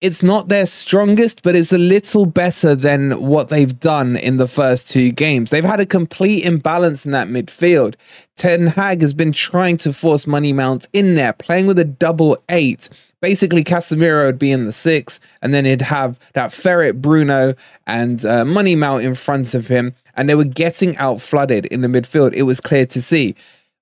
it's 0.00 0.22
not 0.22 0.48
their 0.48 0.66
strongest, 0.66 1.42
but 1.42 1.56
it's 1.56 1.72
a 1.72 1.78
little 1.78 2.26
better 2.26 2.74
than 2.74 3.20
what 3.20 3.48
they've 3.48 3.80
done 3.80 4.16
in 4.16 4.36
the 4.36 4.46
first 4.46 4.90
two 4.90 5.10
games. 5.10 5.50
They've 5.50 5.64
had 5.64 5.80
a 5.80 5.86
complete 5.86 6.44
imbalance 6.44 7.04
in 7.04 7.12
that 7.12 7.28
midfield. 7.28 7.96
Ten 8.36 8.68
Hag 8.68 9.00
has 9.00 9.14
been 9.14 9.32
trying 9.32 9.76
to 9.78 9.92
force 9.92 10.26
Money 10.26 10.52
Mount 10.52 10.86
in 10.92 11.14
there, 11.14 11.32
playing 11.32 11.66
with 11.66 11.78
a 11.78 11.84
double 11.84 12.38
eight. 12.48 12.88
Basically, 13.20 13.64
Casemiro 13.64 14.26
would 14.26 14.38
be 14.38 14.52
in 14.52 14.64
the 14.64 14.72
six, 14.72 15.18
and 15.42 15.52
then 15.52 15.64
he'd 15.64 15.82
have 15.82 16.18
that 16.34 16.52
Ferret 16.52 17.02
Bruno 17.02 17.54
and 17.86 18.24
uh, 18.24 18.44
Money 18.44 18.76
Mount 18.76 19.02
in 19.02 19.14
front 19.14 19.54
of 19.54 19.66
him, 19.66 19.94
and 20.14 20.28
they 20.28 20.36
were 20.36 20.44
getting 20.44 20.96
out 20.98 21.20
flooded 21.20 21.66
in 21.66 21.80
the 21.80 21.88
midfield. 21.88 22.34
It 22.34 22.42
was 22.42 22.60
clear 22.60 22.86
to 22.86 23.02
see. 23.02 23.34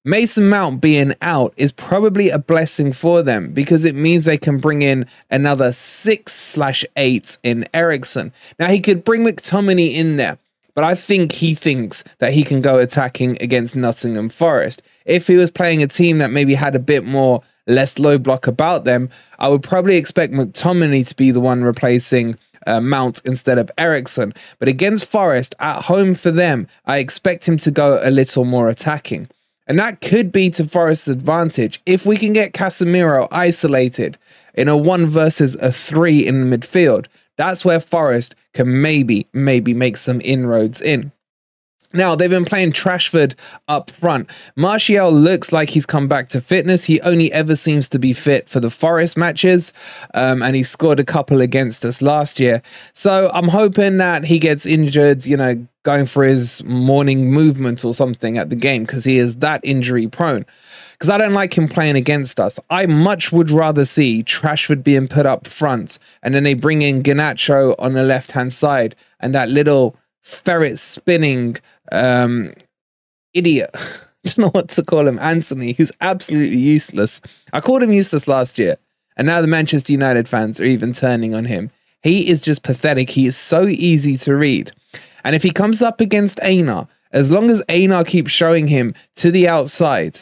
Mason 0.06 0.48
Mount 0.48 0.80
being 0.80 1.14
out 1.20 1.52
is 1.56 1.72
probably 1.72 2.30
a 2.30 2.38
blessing 2.38 2.92
for 2.92 3.22
them 3.22 3.52
because 3.52 3.84
it 3.84 3.96
means 3.96 4.24
they 4.24 4.38
can 4.38 4.58
bring 4.58 4.82
in 4.82 5.04
another 5.32 5.72
six 5.72 6.32
slash 6.32 6.84
eight 6.96 7.36
in 7.42 7.66
Eriksen. 7.74 8.32
Now 8.60 8.68
he 8.68 8.80
could 8.80 9.02
bring 9.02 9.24
McTominay 9.24 9.94
in 9.94 10.16
there, 10.16 10.38
but 10.76 10.84
I 10.84 10.94
think 10.94 11.32
he 11.32 11.56
thinks 11.56 12.04
that 12.18 12.32
he 12.32 12.44
can 12.44 12.62
go 12.62 12.78
attacking 12.78 13.36
against 13.42 13.74
Nottingham 13.74 14.28
Forest. 14.28 14.80
If 15.06 15.26
he 15.26 15.34
was 15.34 15.50
playing 15.50 15.82
a 15.82 15.88
team 15.88 16.18
that 16.18 16.30
maybe 16.30 16.54
had 16.54 16.76
a 16.76 16.80
bit 16.80 17.04
more 17.04 17.42
less 17.66 17.98
low 17.98 18.18
block 18.18 18.46
about 18.46 18.84
them, 18.84 19.08
I 19.38 19.48
would 19.48 19.62
probably 19.62 19.96
expect 19.96 20.32
McTominay 20.32 21.06
to 21.08 21.16
be 21.16 21.30
the 21.30 21.40
one 21.40 21.64
replacing 21.64 22.38
uh, 22.66 22.80
Mount 22.80 23.22
instead 23.24 23.58
of 23.58 23.70
Eriksen. 23.78 24.34
But 24.58 24.68
against 24.68 25.08
Forest 25.08 25.54
at 25.60 25.82
home 25.82 26.14
for 26.14 26.30
them, 26.30 26.66
I 26.84 26.98
expect 26.98 27.46
him 27.48 27.58
to 27.58 27.70
go 27.70 28.00
a 28.02 28.10
little 28.10 28.44
more 28.44 28.68
attacking. 28.68 29.28
And 29.66 29.78
that 29.78 30.00
could 30.00 30.30
be 30.30 30.50
to 30.50 30.64
Forest's 30.64 31.08
advantage 31.08 31.80
if 31.86 32.06
we 32.06 32.16
can 32.16 32.32
get 32.32 32.52
Casemiro 32.52 33.26
isolated 33.32 34.16
in 34.54 34.68
a 34.68 34.76
one 34.76 35.06
versus 35.06 35.56
a 35.56 35.72
three 35.72 36.26
in 36.26 36.50
midfield. 36.50 37.06
That's 37.36 37.64
where 37.64 37.80
Forest 37.80 38.34
can 38.54 38.80
maybe, 38.80 39.26
maybe 39.32 39.74
make 39.74 39.96
some 39.96 40.20
inroads 40.24 40.80
in. 40.80 41.12
Now, 41.92 42.14
they've 42.14 42.30
been 42.30 42.44
playing 42.44 42.72
Trashford 42.72 43.34
up 43.68 43.90
front. 43.90 44.30
Martial 44.56 45.12
looks 45.12 45.52
like 45.52 45.70
he's 45.70 45.86
come 45.86 46.08
back 46.08 46.28
to 46.30 46.40
fitness. 46.40 46.84
He 46.84 47.00
only 47.02 47.32
ever 47.32 47.56
seems 47.56 47.88
to 47.90 47.98
be 47.98 48.12
fit 48.12 48.48
for 48.48 48.60
the 48.60 48.70
Forest 48.70 49.16
matches, 49.16 49.72
um, 50.14 50.42
and 50.42 50.56
he 50.56 50.62
scored 50.62 51.00
a 51.00 51.04
couple 51.04 51.40
against 51.40 51.84
us 51.84 52.02
last 52.02 52.40
year. 52.40 52.62
So 52.92 53.30
I'm 53.32 53.48
hoping 53.48 53.98
that 53.98 54.24
he 54.24 54.38
gets 54.38 54.66
injured, 54.66 55.26
you 55.26 55.36
know, 55.36 55.66
going 55.86 56.04
for 56.04 56.24
his 56.24 56.64
morning 56.64 57.30
movement 57.30 57.84
or 57.84 57.94
something 57.94 58.36
at 58.36 58.50
the 58.50 58.56
game 58.56 58.84
because 58.84 59.04
he 59.04 59.18
is 59.18 59.36
that 59.36 59.60
injury 59.62 60.08
prone. 60.08 60.44
Because 60.94 61.10
I 61.10 61.16
don't 61.16 61.32
like 61.32 61.56
him 61.56 61.68
playing 61.68 61.94
against 61.94 62.40
us. 62.40 62.58
I 62.70 62.86
much 62.86 63.30
would 63.30 63.52
rather 63.52 63.84
see 63.84 64.24
Trashford 64.24 64.82
being 64.82 65.06
put 65.06 65.26
up 65.26 65.46
front 65.46 66.00
and 66.24 66.34
then 66.34 66.42
they 66.42 66.54
bring 66.54 66.82
in 66.82 67.04
Garnacho 67.04 67.76
on 67.78 67.92
the 67.92 68.02
left 68.02 68.32
hand 68.32 68.52
side 68.52 68.96
and 69.20 69.32
that 69.32 69.48
little 69.48 69.96
ferret 70.22 70.76
spinning 70.76 71.56
um, 71.92 72.52
idiot. 73.34 73.70
I 73.74 74.28
don't 74.30 74.38
know 74.38 74.48
what 74.48 74.70
to 74.70 74.82
call 74.82 75.06
him, 75.06 75.20
Antony, 75.20 75.72
who's 75.72 75.92
absolutely 76.00 76.56
useless. 76.56 77.20
I 77.52 77.60
called 77.60 77.82
him 77.82 77.92
useless 77.92 78.26
last 78.26 78.58
year, 78.58 78.76
and 79.16 79.26
now 79.26 79.40
the 79.40 79.46
Manchester 79.46 79.92
United 79.92 80.28
fans 80.28 80.60
are 80.60 80.64
even 80.64 80.92
turning 80.92 81.34
on 81.34 81.44
him. 81.44 81.70
He 82.02 82.28
is 82.28 82.40
just 82.40 82.62
pathetic. 82.62 83.10
He 83.10 83.26
is 83.26 83.36
so 83.36 83.66
easy 83.66 84.16
to 84.18 84.34
read. 84.34 84.72
And 85.24 85.34
if 85.34 85.42
he 85.42 85.50
comes 85.50 85.82
up 85.82 86.00
against 86.00 86.40
Aina, 86.42 86.88
as 87.12 87.30
long 87.30 87.50
as 87.50 87.62
Aina 87.68 88.04
keeps 88.04 88.30
showing 88.30 88.68
him 88.68 88.94
to 89.16 89.30
the 89.30 89.48
outside 89.48 90.20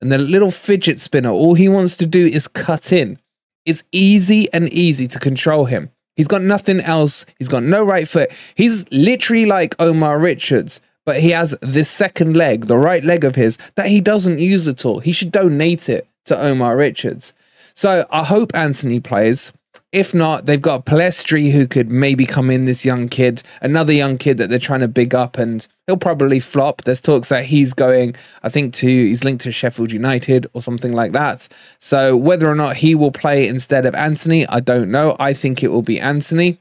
and 0.00 0.10
the 0.12 0.18
little 0.18 0.50
fidget 0.50 1.00
spinner, 1.00 1.30
all 1.30 1.54
he 1.54 1.68
wants 1.68 1.96
to 1.98 2.06
do 2.06 2.26
is 2.26 2.48
cut 2.48 2.92
in. 2.92 3.18
It's 3.66 3.84
easy 3.92 4.52
and 4.52 4.72
easy 4.72 5.06
to 5.08 5.18
control 5.18 5.66
him. 5.66 5.90
He's 6.16 6.28
got 6.28 6.42
nothing 6.42 6.80
else. 6.80 7.26
He's 7.38 7.48
got 7.48 7.62
no 7.62 7.84
right 7.84 8.08
foot. 8.08 8.30
He's 8.54 8.90
literally 8.90 9.46
like 9.46 9.74
Omar 9.78 10.18
Richards, 10.18 10.80
but 11.04 11.20
he 11.20 11.30
has 11.30 11.56
this 11.62 11.90
second 11.90 12.36
leg, 12.36 12.66
the 12.66 12.78
right 12.78 13.04
leg 13.04 13.24
of 13.24 13.34
his, 13.34 13.58
that 13.76 13.88
he 13.88 14.00
doesn't 14.00 14.38
use 14.38 14.68
at 14.68 14.84
all. 14.84 15.00
He 15.00 15.12
should 15.12 15.32
donate 15.32 15.88
it 15.88 16.06
to 16.26 16.38
Omar 16.38 16.76
Richards. 16.76 17.32
So 17.74 18.06
I 18.10 18.24
hope 18.24 18.54
Antony 18.54 19.00
plays. 19.00 19.52
If 19.92 20.14
not, 20.14 20.46
they've 20.46 20.62
got 20.62 20.86
Pellistri 20.86 21.50
who 21.50 21.66
could 21.66 21.90
maybe 21.90 22.24
come 22.24 22.48
in, 22.48 22.64
this 22.64 22.84
young 22.84 23.08
kid, 23.08 23.42
another 23.60 23.92
young 23.92 24.18
kid 24.18 24.38
that 24.38 24.48
they're 24.48 24.60
trying 24.60 24.80
to 24.80 24.88
big 24.88 25.16
up, 25.16 25.36
and 25.36 25.66
he'll 25.86 25.96
probably 25.96 26.38
flop. 26.38 26.82
There's 26.82 27.00
talks 27.00 27.28
that 27.30 27.46
he's 27.46 27.74
going, 27.74 28.14
I 28.44 28.50
think, 28.50 28.72
to 28.74 28.86
he's 28.86 29.24
linked 29.24 29.42
to 29.44 29.50
Sheffield 29.50 29.90
United 29.90 30.46
or 30.52 30.62
something 30.62 30.92
like 30.92 31.10
that. 31.12 31.48
So 31.80 32.16
whether 32.16 32.48
or 32.48 32.54
not 32.54 32.76
he 32.76 32.94
will 32.94 33.10
play 33.10 33.48
instead 33.48 33.84
of 33.84 33.96
Antony, 33.96 34.46
I 34.46 34.60
don't 34.60 34.92
know. 34.92 35.16
I 35.18 35.32
think 35.32 35.64
it 35.64 35.68
will 35.68 35.82
be 35.82 35.98
Antony. 35.98 36.58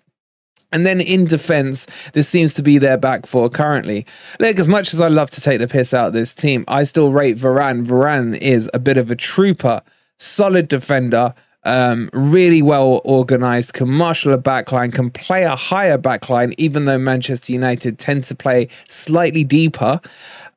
And 0.72 0.86
then 0.86 1.02
in 1.02 1.26
defense, 1.26 1.88
this 2.14 2.30
seems 2.30 2.54
to 2.56 2.64
be 2.64 2.78
their 2.78 2.98
back 2.98 3.26
four 3.26 3.50
currently. 3.50 4.06
Look, 4.40 4.60
as 4.60 4.68
much 4.68 4.94
as 4.94 5.02
I 5.02 5.08
love 5.08 5.32
to 5.32 5.42
take 5.42 5.60
the 5.60 5.68
piss 5.68 5.94
out 5.94 6.08
of 6.08 6.14
this 6.14 6.36
team, 6.36 6.64
I 6.68 6.84
still 6.84 7.12
rate 7.12 7.38
Varane. 7.38 7.86
Varane 7.86 8.38
is 8.38 8.70
a 8.74 8.80
bit 8.80 8.98
of 8.98 9.10
a 9.10 9.16
trooper, 9.16 9.82
solid 10.18 10.68
defender, 10.68 11.34
um, 11.64 12.10
really 12.14 12.62
well 12.62 13.02
organized, 13.04 13.74
can 13.74 13.90
marshal 13.90 14.34
a 14.34 14.38
backline, 14.38 14.94
can 14.94 15.10
play 15.10 15.44
a 15.44 15.56
higher 15.56 15.98
backline, 15.98 16.54
even 16.58 16.86
though 16.86 16.98
Manchester 16.98 17.52
United 17.52 18.00
tend 18.00 18.24
to 18.26 18.36
play 18.36 18.68
slightly 18.88 19.44
deeper, 19.44 20.00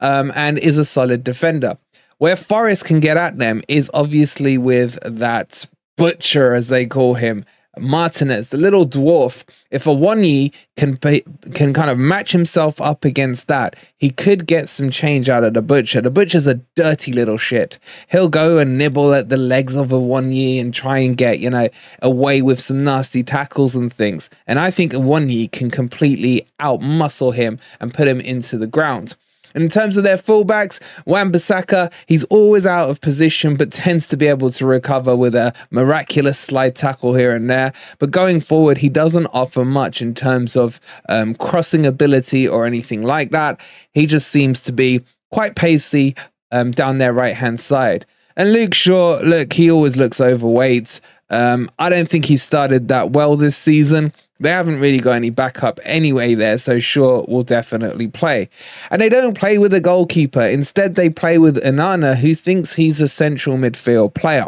um, 0.01 0.33
and 0.35 0.59
is 0.59 0.79
a 0.79 0.85
solid 0.85 1.25
defender. 1.25 1.77
Where 2.19 2.37
Forest 2.37 2.85
can 2.85 3.01
get 3.01 3.17
at 3.17 3.39
them 3.39 3.63
is 3.67 3.91
obviously 3.93 4.57
with 4.59 4.99
that 5.03 5.67
butcher, 5.97 6.55
as 6.55 6.69
they 6.69 6.87
call 6.87 7.15
him, 7.15 7.45
Martinez, 7.79 8.51
the 8.51 8.59
little 8.59 8.87
dwarf, 8.87 9.45
if 9.71 9.85
Awoniyi 9.85 10.53
can 10.77 10.99
pay, 10.99 11.23
can 11.55 11.73
kind 11.73 11.91
of 11.91 11.99
match 11.99 12.33
himself 12.33 12.79
up 12.83 13.05
against 13.05 13.49
that, 13.49 13.77
he 13.97 14.11
could 14.11 14.47
get 14.47 14.69
some 14.69 14.91
change 14.91 15.31
out 15.31 15.43
of 15.43 15.55
the 15.55 15.63
butcher. 15.63 16.03
The 16.03 16.11
butcher's 16.11 16.47
a 16.47 16.61
dirty 16.77 17.13
little 17.13 17.39
shit. 17.39 17.79
He'll 18.11 18.29
go 18.29 18.59
and 18.59 18.77
nibble 18.77 19.15
at 19.15 19.31
the 19.31 19.39
legs 19.39 19.75
of 19.75 19.89
Awoniyi 19.89 20.61
and 20.61 20.75
try 20.75 20.99
and 20.99 21.17
get 21.17 21.39
you 21.39 21.49
know 21.49 21.69
away 22.03 22.43
with 22.43 22.61
some 22.61 22.85
nasty 22.85 23.23
tackles 23.23 23.75
and 23.75 23.91
things. 23.91 24.29
And 24.47 24.59
I 24.59 24.71
think 24.71 24.93
Awoniyi 24.93 25.51
can 25.51 25.71
completely 25.71 26.47
outmuscle 26.61 27.35
him 27.35 27.59
and 27.81 27.95
put 27.95 28.07
him 28.07 28.21
into 28.21 28.59
the 28.59 28.67
ground. 28.67 29.17
And 29.55 29.65
in 29.65 29.71
terms 29.71 29.97
of 29.97 30.05
their 30.05 30.17
fullbacks, 30.17 30.81
Wan-Bissaka, 31.07 31.93
he's 32.07 32.25
always 32.25 32.67
out 32.67 32.91
of 32.91 33.01
position 33.01 33.57
but 33.57 33.73
tends 33.73 34.09
to 34.09 34.17
be 34.17 34.27
able 34.27 34.51
to 34.51 34.67
recover 34.67 35.17
with 35.17 35.35
a 35.35 35.53
miraculous 35.71 36.39
slide 36.39 36.75
tackle 36.75 37.15
here 37.15 37.35
and 37.35 37.51
there. 37.51 37.73
But 37.99 38.11
going 38.11 38.41
forward, 38.41 38.79
he 38.79 38.89
doesn't 38.89 39.27
offer 39.27 39.65
much 39.65 40.03
in 40.03 40.15
terms 40.15 40.57
of 40.57 40.81
um, 41.09 41.35
crossing 41.35 41.87
ability 41.87 42.47
or 42.49 42.67
anything 42.67 43.03
like 43.03 43.31
that. 43.31 43.61
He 43.93 44.07
just 44.07 44.29
seems 44.29 44.61
to 44.63 44.73
be 44.73 45.03
quite 45.31 45.57
pacey 45.57 46.15
um, 46.51 46.71
down 46.71 46.99
their 46.99 47.13
right 47.13 47.35
hand 47.35 47.59
side. 47.59 48.07
And 48.37 48.53
Luke 48.53 48.75
Shaw, 48.75 49.21
look, 49.23 49.53
he 49.53 49.71
always 49.71 49.97
looks 49.97 50.21
overweight. 50.21 51.01
Um, 51.31 51.71
I 51.79 51.89
don't 51.89 52.09
think 52.09 52.27
he 52.27 52.37
started 52.37 52.89
that 52.89 53.11
well 53.11 53.37
this 53.37 53.57
season. 53.57 54.13
They 54.43 54.51
haven't 54.51 54.81
really 54.81 54.99
got 54.99 55.13
any 55.13 55.31
backup 55.31 55.79
anyway 55.85 56.35
there, 56.35 56.59
so 56.59 56.81
Shaw 56.81 57.25
will 57.29 57.45
definitely 57.45 58.09
play. 58.09 58.49
And 58.91 59.01
they 59.01 59.09
don't 59.09 59.39
play 59.39 59.59
with 59.59 59.73
a 59.73 59.81
goalkeeper. 59.81 60.43
Instead, 60.43 60.97
they 60.97 61.09
play 61.09 61.39
with 61.39 61.63
Onana, 61.63 62.17
who 62.17 62.35
thinks 62.35 62.75
he's 62.75 63.01
a 63.01 63.09
central 63.09 63.57
midfield 63.57 64.15
player. 64.15 64.47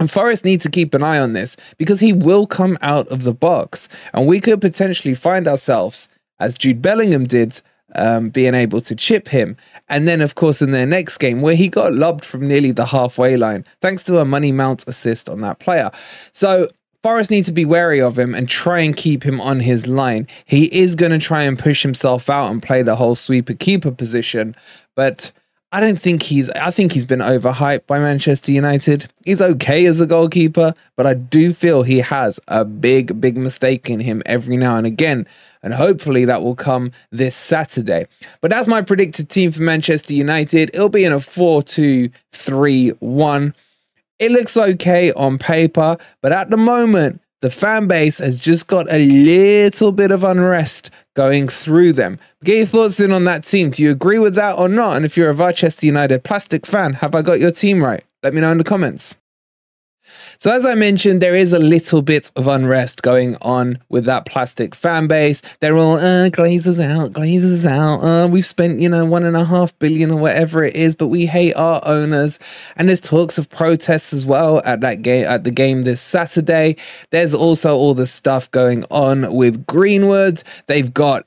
And 0.00 0.10
Forest 0.10 0.44
need 0.44 0.60
to 0.62 0.70
keep 0.70 0.92
an 0.94 1.04
eye 1.04 1.20
on 1.20 1.32
this 1.32 1.56
because 1.78 2.00
he 2.00 2.12
will 2.12 2.48
come 2.48 2.76
out 2.82 3.06
of 3.08 3.22
the 3.22 3.32
box, 3.32 3.88
and 4.12 4.26
we 4.26 4.40
could 4.40 4.60
potentially 4.60 5.14
find 5.14 5.46
ourselves 5.46 6.08
as 6.40 6.58
Jude 6.58 6.82
Bellingham 6.82 7.26
did, 7.26 7.60
um, 7.94 8.30
being 8.30 8.54
able 8.54 8.80
to 8.80 8.96
chip 8.96 9.28
him. 9.28 9.56
And 9.88 10.08
then, 10.08 10.20
of 10.20 10.34
course, 10.34 10.60
in 10.60 10.72
their 10.72 10.86
next 10.86 11.18
game, 11.18 11.40
where 11.40 11.54
he 11.54 11.68
got 11.68 11.92
lobbed 11.92 12.24
from 12.24 12.48
nearly 12.48 12.72
the 12.72 12.86
halfway 12.86 13.36
line, 13.36 13.64
thanks 13.80 14.02
to 14.04 14.18
a 14.18 14.24
money 14.24 14.50
mount 14.50 14.84
assist 14.88 15.28
on 15.28 15.40
that 15.42 15.60
player. 15.60 15.92
So 16.32 16.68
Forest 17.04 17.30
need 17.30 17.44
to 17.44 17.52
be 17.52 17.66
wary 17.66 18.00
of 18.00 18.18
him 18.18 18.34
and 18.34 18.48
try 18.48 18.80
and 18.80 18.96
keep 18.96 19.24
him 19.24 19.38
on 19.38 19.60
his 19.60 19.86
line. 19.86 20.26
He 20.46 20.74
is 20.74 20.96
going 20.96 21.12
to 21.12 21.18
try 21.18 21.42
and 21.42 21.58
push 21.58 21.82
himself 21.82 22.30
out 22.30 22.50
and 22.50 22.62
play 22.62 22.80
the 22.80 22.96
whole 22.96 23.14
sweeper 23.14 23.52
keeper 23.52 23.90
position, 23.90 24.54
but 24.94 25.30
I 25.70 25.80
don't 25.80 26.00
think 26.00 26.22
he's. 26.22 26.48
I 26.52 26.70
think 26.70 26.92
he's 26.92 27.04
been 27.04 27.18
overhyped 27.18 27.86
by 27.86 27.98
Manchester 27.98 28.52
United. 28.52 29.06
He's 29.26 29.42
okay 29.42 29.84
as 29.84 30.00
a 30.00 30.06
goalkeeper, 30.06 30.72
but 30.96 31.06
I 31.06 31.12
do 31.12 31.52
feel 31.52 31.82
he 31.82 31.98
has 31.98 32.40
a 32.48 32.64
big, 32.64 33.20
big 33.20 33.36
mistake 33.36 33.90
in 33.90 34.00
him 34.00 34.22
every 34.24 34.56
now 34.56 34.76
and 34.76 34.86
again, 34.86 35.26
and 35.62 35.74
hopefully 35.74 36.24
that 36.24 36.40
will 36.40 36.56
come 36.56 36.90
this 37.10 37.36
Saturday. 37.36 38.06
But 38.40 38.50
that's 38.50 38.66
my 38.66 38.80
predicted 38.80 39.28
team 39.28 39.50
for 39.50 39.60
Manchester 39.60 40.14
United. 40.14 40.70
It'll 40.72 40.88
be 40.88 41.04
in 41.04 41.12
a 41.12 41.20
4 41.20 41.62
2 41.64 42.08
3 42.32 42.88
1. 42.88 43.54
It 44.18 44.30
looks 44.30 44.56
okay 44.56 45.12
on 45.12 45.38
paper, 45.38 45.96
but 46.22 46.32
at 46.32 46.50
the 46.50 46.56
moment, 46.56 47.20
the 47.40 47.50
fan 47.50 47.88
base 47.88 48.18
has 48.18 48.38
just 48.38 48.68
got 48.68 48.90
a 48.90 49.04
little 49.04 49.92
bit 49.92 50.10
of 50.10 50.24
unrest 50.24 50.90
going 51.14 51.48
through 51.48 51.92
them. 51.92 52.18
Get 52.42 52.56
your 52.56 52.66
thoughts 52.66 53.00
in 53.00 53.12
on 53.12 53.24
that 53.24 53.44
team. 53.44 53.70
Do 53.70 53.82
you 53.82 53.90
agree 53.90 54.18
with 54.18 54.34
that 54.36 54.58
or 54.58 54.68
not? 54.68 54.96
And 54.96 55.04
if 55.04 55.16
you're 55.16 55.28
a 55.28 55.34
Manchester 55.34 55.84
United 55.84 56.24
plastic 56.24 56.64
fan, 56.64 56.94
have 56.94 57.14
I 57.14 57.22
got 57.22 57.40
your 57.40 57.50
team 57.50 57.82
right? 57.82 58.02
Let 58.22 58.34
me 58.34 58.40
know 58.40 58.50
in 58.50 58.58
the 58.58 58.64
comments. 58.64 59.14
So, 60.44 60.50
as 60.50 60.66
I 60.66 60.74
mentioned, 60.74 61.22
there 61.22 61.34
is 61.34 61.54
a 61.54 61.58
little 61.58 62.02
bit 62.02 62.30
of 62.36 62.48
unrest 62.48 63.00
going 63.00 63.34
on 63.40 63.78
with 63.88 64.04
that 64.04 64.26
plastic 64.26 64.74
fan 64.74 65.06
base. 65.06 65.40
They're 65.60 65.78
all, 65.78 65.96
uh, 65.96 66.28
Glazers 66.28 66.78
out, 66.78 67.12
Glazers 67.12 67.64
out. 67.64 68.00
Uh, 68.00 68.28
we've 68.28 68.44
spent, 68.44 68.78
you 68.78 68.90
know, 68.90 69.06
one 69.06 69.24
and 69.24 69.38
a 69.38 69.44
half 69.46 69.72
billion 69.78 70.10
or 70.10 70.18
whatever 70.18 70.62
it 70.62 70.76
is, 70.76 70.96
but 70.96 71.06
we 71.06 71.24
hate 71.24 71.54
our 71.54 71.80
owners. 71.86 72.38
And 72.76 72.90
there's 72.90 73.00
talks 73.00 73.38
of 73.38 73.48
protests 73.48 74.12
as 74.12 74.26
well 74.26 74.60
at 74.66 74.82
that 74.82 75.00
game, 75.00 75.24
at 75.26 75.44
the 75.44 75.50
game 75.50 75.80
this 75.80 76.02
Saturday. 76.02 76.76
There's 77.08 77.34
also 77.34 77.74
all 77.74 77.94
the 77.94 78.06
stuff 78.06 78.50
going 78.50 78.84
on 78.90 79.34
with 79.34 79.66
Greenwood. 79.66 80.42
They've 80.66 80.92
got 80.92 81.24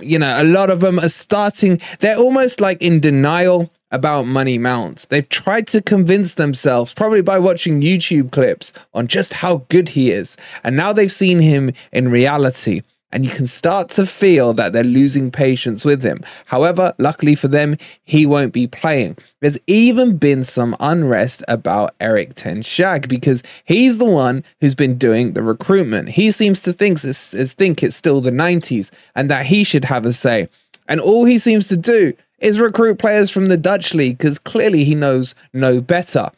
you 0.00 0.18
know, 0.18 0.42
a 0.42 0.42
lot 0.42 0.70
of 0.70 0.80
them 0.80 0.98
are 0.98 1.08
starting, 1.08 1.78
they're 2.00 2.18
almost 2.18 2.60
like 2.60 2.82
in 2.82 2.98
denial 2.98 3.70
about 3.90 4.26
Money 4.26 4.58
Mount. 4.58 5.06
They've 5.10 5.28
tried 5.28 5.66
to 5.68 5.82
convince 5.82 6.34
themselves, 6.34 6.92
probably 6.92 7.22
by 7.22 7.38
watching 7.38 7.80
YouTube 7.80 8.30
clips, 8.30 8.72
on 8.94 9.06
just 9.06 9.34
how 9.34 9.64
good 9.68 9.90
he 9.90 10.10
is. 10.10 10.36
And 10.64 10.76
now 10.76 10.92
they've 10.92 11.12
seen 11.12 11.40
him 11.40 11.72
in 11.92 12.10
reality. 12.10 12.82
And 13.10 13.24
you 13.24 13.30
can 13.30 13.46
start 13.46 13.88
to 13.90 14.04
feel 14.04 14.52
that 14.52 14.74
they're 14.74 14.84
losing 14.84 15.30
patience 15.30 15.82
with 15.82 16.02
him. 16.02 16.22
However, 16.44 16.94
luckily 16.98 17.34
for 17.34 17.48
them, 17.48 17.78
he 18.04 18.26
won't 18.26 18.52
be 18.52 18.66
playing. 18.66 19.16
There's 19.40 19.58
even 19.66 20.18
been 20.18 20.44
some 20.44 20.76
unrest 20.78 21.42
about 21.48 21.94
Eric 22.00 22.34
Ten 22.34 22.60
Hag 22.60 23.08
because 23.08 23.42
he's 23.64 23.96
the 23.96 24.04
one 24.04 24.44
who's 24.60 24.74
been 24.74 24.98
doing 24.98 25.32
the 25.32 25.42
recruitment. 25.42 26.10
He 26.10 26.30
seems 26.30 26.60
to 26.62 26.72
think 26.74 26.98
think 26.98 27.82
it's 27.82 27.96
still 27.96 28.20
the 28.20 28.30
90s 28.30 28.90
and 29.14 29.30
that 29.30 29.46
he 29.46 29.64
should 29.64 29.86
have 29.86 30.04
a 30.04 30.12
say. 30.12 30.48
And 30.86 31.00
all 31.00 31.24
he 31.24 31.38
seems 31.38 31.66
to 31.68 31.76
do 31.78 32.14
is 32.38 32.60
recruit 32.60 32.98
players 32.98 33.30
from 33.30 33.46
the 33.46 33.56
Dutch 33.56 33.94
league 33.94 34.18
because 34.18 34.38
clearly 34.38 34.84
he 34.84 34.94
knows 34.94 35.34
no 35.52 35.80
better. 35.80 36.30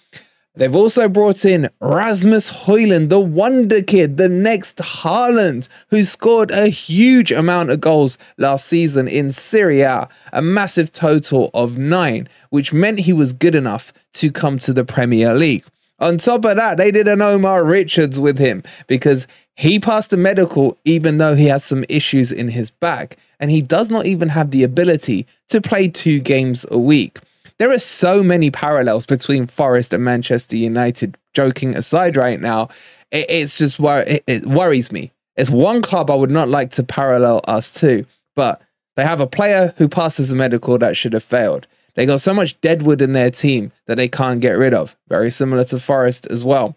They've 0.56 0.74
also 0.74 1.08
brought 1.08 1.44
in 1.44 1.70
Rasmus 1.80 2.50
Højlund, 2.50 3.08
the 3.08 3.20
wonder 3.20 3.82
kid, 3.82 4.16
the 4.16 4.28
next 4.28 4.78
Haaland, 4.78 5.68
who 5.88 6.02
scored 6.02 6.50
a 6.50 6.66
huge 6.66 7.30
amount 7.30 7.70
of 7.70 7.80
goals 7.80 8.18
last 8.36 8.66
season 8.66 9.06
in 9.06 9.30
Serie 9.30 9.82
A, 9.82 10.08
a 10.32 10.42
massive 10.42 10.92
total 10.92 11.50
of 11.54 11.78
nine, 11.78 12.28
which 12.50 12.72
meant 12.72 13.00
he 13.00 13.12
was 13.12 13.32
good 13.32 13.54
enough 13.54 13.92
to 14.14 14.32
come 14.32 14.58
to 14.58 14.72
the 14.72 14.84
Premier 14.84 15.34
League. 15.34 15.64
On 16.00 16.18
top 16.18 16.44
of 16.44 16.56
that, 16.56 16.78
they 16.78 16.90
did 16.90 17.06
an 17.06 17.22
Omar 17.22 17.64
Richards 17.64 18.18
with 18.18 18.38
him 18.38 18.62
because 18.86 19.28
he 19.60 19.78
passed 19.78 20.08
the 20.08 20.16
medical 20.16 20.78
even 20.86 21.18
though 21.18 21.34
he 21.34 21.44
has 21.44 21.62
some 21.62 21.84
issues 21.90 22.32
in 22.32 22.48
his 22.48 22.70
back, 22.70 23.18
and 23.38 23.50
he 23.50 23.60
does 23.60 23.90
not 23.90 24.06
even 24.06 24.30
have 24.30 24.52
the 24.52 24.62
ability 24.62 25.26
to 25.50 25.60
play 25.60 25.86
two 25.86 26.18
games 26.18 26.64
a 26.70 26.78
week. 26.78 27.18
There 27.58 27.70
are 27.70 27.78
so 27.78 28.22
many 28.22 28.50
parallels 28.50 29.04
between 29.04 29.44
Forest 29.44 29.92
and 29.92 30.02
Manchester 30.02 30.56
United. 30.56 31.18
Joking 31.34 31.76
aside, 31.76 32.16
right 32.16 32.40
now, 32.40 32.70
it, 33.10 33.26
it's 33.28 33.58
just 33.58 33.78
wor- 33.78 33.98
it, 34.06 34.24
it 34.26 34.46
worries 34.46 34.90
me. 34.90 35.12
It's 35.36 35.50
one 35.50 35.82
club 35.82 36.10
I 36.10 36.14
would 36.14 36.30
not 36.30 36.48
like 36.48 36.70
to 36.72 36.82
parallel 36.82 37.42
us 37.46 37.70
to, 37.80 38.06
but 38.34 38.62
they 38.96 39.04
have 39.04 39.20
a 39.20 39.26
player 39.26 39.74
who 39.76 39.90
passes 39.90 40.30
the 40.30 40.36
medical 40.36 40.78
that 40.78 40.96
should 40.96 41.12
have 41.12 41.22
failed. 41.22 41.66
They 41.96 42.06
got 42.06 42.22
so 42.22 42.32
much 42.32 42.58
deadwood 42.62 43.02
in 43.02 43.12
their 43.12 43.30
team 43.30 43.72
that 43.84 43.96
they 43.96 44.08
can't 44.08 44.40
get 44.40 44.52
rid 44.52 44.72
of. 44.72 44.96
Very 45.08 45.30
similar 45.30 45.64
to 45.64 45.78
Forest 45.78 46.26
as 46.30 46.46
well. 46.46 46.76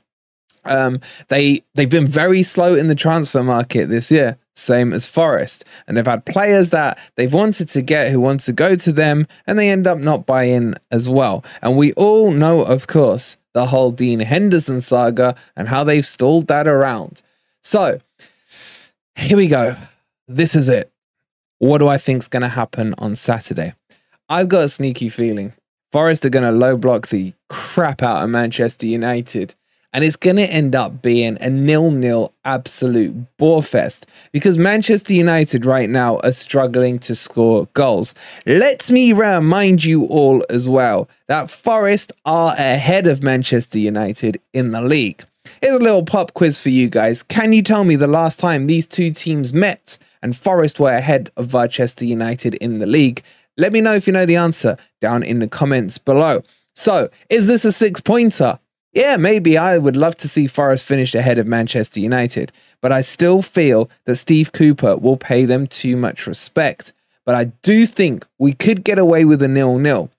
Um, 0.66 1.00
they 1.28 1.64
they've 1.76 1.90
been 1.90 2.08
very 2.08 2.44
slow 2.44 2.76
in 2.76 2.88
the 2.88 2.96
transfer 2.96 3.44
market 3.44 3.88
this 3.88 4.12
year, 4.12 4.38
same 4.56 4.94
as 4.94 5.08
Forest, 5.08 5.66
and 5.88 5.98
they've 5.98 6.06
had 6.06 6.26
players 6.26 6.70
that 6.70 6.98
they've 7.16 7.34
wanted 7.34 7.70
to 7.70 7.82
get 7.82 8.12
who 8.12 8.20
want 8.20 8.42
to 8.42 8.54
go 8.54 8.76
to 8.76 8.92
them, 8.92 9.28
and 9.46 9.58
they 9.58 9.70
end 9.70 9.88
up 9.88 9.98
not 9.98 10.26
buying 10.26 10.76
as 10.92 11.10
well. 11.10 11.44
And 11.62 11.78
we 11.78 11.94
all 11.94 12.32
know, 12.32 12.62
of 12.62 12.88
course, 12.88 13.38
the 13.54 13.68
whole 13.68 13.92
Dean 13.92 14.20
Henderson 14.20 14.82
saga 14.82 15.36
and 15.56 15.68
how 15.68 15.84
they've 15.84 16.06
stalled 16.06 16.48
that 16.48 16.68
around. 16.68 17.22
So 17.62 18.00
here 19.16 19.38
we 19.38 19.48
go. 19.48 19.76
This 20.28 20.56
is 20.56 20.70
it. 20.70 20.92
What 21.60 21.78
do 21.78 21.88
I 21.88 21.98
think's 21.98 22.28
going 22.28 22.42
to 22.42 22.50
happen 22.50 22.94
on 22.98 23.16
Saturday? 23.16 23.74
I've 24.28 24.50
got 24.50 24.64
a 24.64 24.70
sneaky 24.70 25.10
feeling 25.10 25.54
Forest 25.94 26.26
are 26.26 26.30
going 26.30 26.44
to 26.44 26.52
low 26.52 26.76
block 26.76 27.10
the 27.10 27.34
crap 27.50 28.02
out 28.02 28.24
of 28.24 28.30
Manchester 28.32 28.88
United 28.88 29.54
and 29.94 30.04
it's 30.04 30.16
going 30.16 30.36
to 30.38 30.52
end 30.52 30.76
up 30.76 31.02
being 31.02 31.38
a 31.40 31.50
nil-nil 31.50 32.34
absolute 32.44 33.16
borefest 33.38 34.06
because 34.32 34.58
Manchester 34.58 35.14
United 35.14 35.66
right 35.66 35.90
now 35.90 36.18
are 36.20 36.32
struggling 36.32 37.00
to 37.00 37.16
score 37.16 37.68
goals. 37.74 38.16
Let 38.46 38.90
me 38.90 39.14
remind 39.14 39.84
you 39.84 40.06
all 40.06 40.44
as 40.50 40.68
well 40.68 41.08
that 41.28 41.50
Forest 41.50 42.12
are 42.26 42.54
ahead 42.54 43.08
of 43.08 43.24
Manchester 43.24 43.80
United 43.80 44.42
in 44.54 44.72
the 44.72 44.82
league. 44.82 45.24
Here's 45.62 45.80
a 45.80 45.84
little 45.84 46.04
pop 46.04 46.34
quiz 46.34 46.60
for 46.60 46.70
you 46.70 46.90
guys. 46.90 47.22
Can 47.24 47.54
you 47.54 47.62
tell 47.62 47.84
me 47.84 47.96
the 47.96 48.08
last 48.08 48.40
time 48.40 48.68
these 48.68 48.86
two 48.86 49.12
teams 49.12 49.54
met 49.54 49.98
and 50.22 50.36
Forest 50.36 50.80
were 50.80 50.92
ahead 50.92 51.32
of 51.38 51.54
Manchester 51.54 52.06
United 52.06 52.56
in 52.56 52.80
the 52.80 52.86
league? 52.86 53.22
Let 53.58 53.72
me 53.72 53.82
know 53.82 53.94
if 53.94 54.08
you 54.08 54.14
know 54.14 54.26
the 54.26 54.38
answer 54.38 54.78
down 55.00 55.22
in 55.22 55.40
the 55.40 55.48
comments 55.48 55.98
below. 55.98 56.42
So, 56.76 57.10
is 57.30 57.46
this 57.46 57.66
a 57.66 57.72
six 57.72 58.02
pointer? 58.02 58.58
Yeah, 58.94 59.18
maybe 59.18 59.58
I 59.58 59.80
would 59.80 59.96
love 59.96 60.16
to 60.18 60.30
see 60.30 60.46
Forest 60.46 60.86
finish 60.86 61.16
ahead 61.16 61.40
of 61.40 61.48
Manchester 61.48 62.00
United, 62.00 62.52
but 62.80 62.92
I 62.92 63.02
still 63.02 63.42
feel 63.42 63.90
that 64.06 64.18
Steve 64.18 64.52
Cooper 64.52 64.98
will 64.98 65.18
pay 65.18 65.46
them 65.46 65.66
too 65.66 65.98
much 65.98 66.28
respect. 66.28 66.94
But 67.26 67.34
I 67.36 67.46
do 67.46 67.88
think 67.88 68.28
we 68.38 68.54
could 68.54 68.84
get 68.84 69.00
away 69.00 69.26
with 69.26 69.42
a 69.42 69.48
nil-nil. 69.48 70.12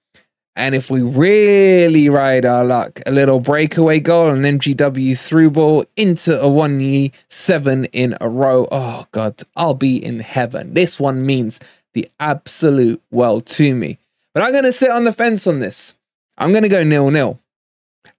And 0.57 0.75
if 0.75 0.91
we 0.91 1.03
really 1.03 2.09
ride 2.09 2.45
our 2.45 2.65
luck, 2.65 3.01
a 3.07 3.11
little 3.11 3.41
breakaway 3.41 4.01
goal, 4.01 4.31
an 4.31 4.43
MGW 4.43 5.19
through 5.19 5.51
ball 5.51 5.85
into 5.97 6.41
a 6.41 6.49
1 6.49 7.11
7 7.29 7.85
in 7.87 8.17
a 8.21 8.29
row. 8.29 8.67
Oh, 8.71 9.07
God, 9.13 9.43
I'll 9.57 9.75
be 9.75 10.03
in 10.03 10.21
heaven. 10.21 10.75
This 10.75 10.99
one 10.99 11.27
means 11.27 11.61
the 11.93 12.09
absolute 12.21 13.03
world 13.11 13.47
to 13.47 13.75
me. 13.75 13.99
But 14.33 14.43
I'm 14.43 14.53
going 14.53 14.65
to 14.65 14.73
sit 14.73 14.91
on 14.91 15.05
the 15.05 15.13
fence 15.13 15.47
on 15.47 15.61
this. 15.61 15.95
I'm 16.39 16.53
going 16.53 16.63
to 16.63 16.69
go 16.69 16.85
nil 16.85 17.11
nil. 17.11 17.41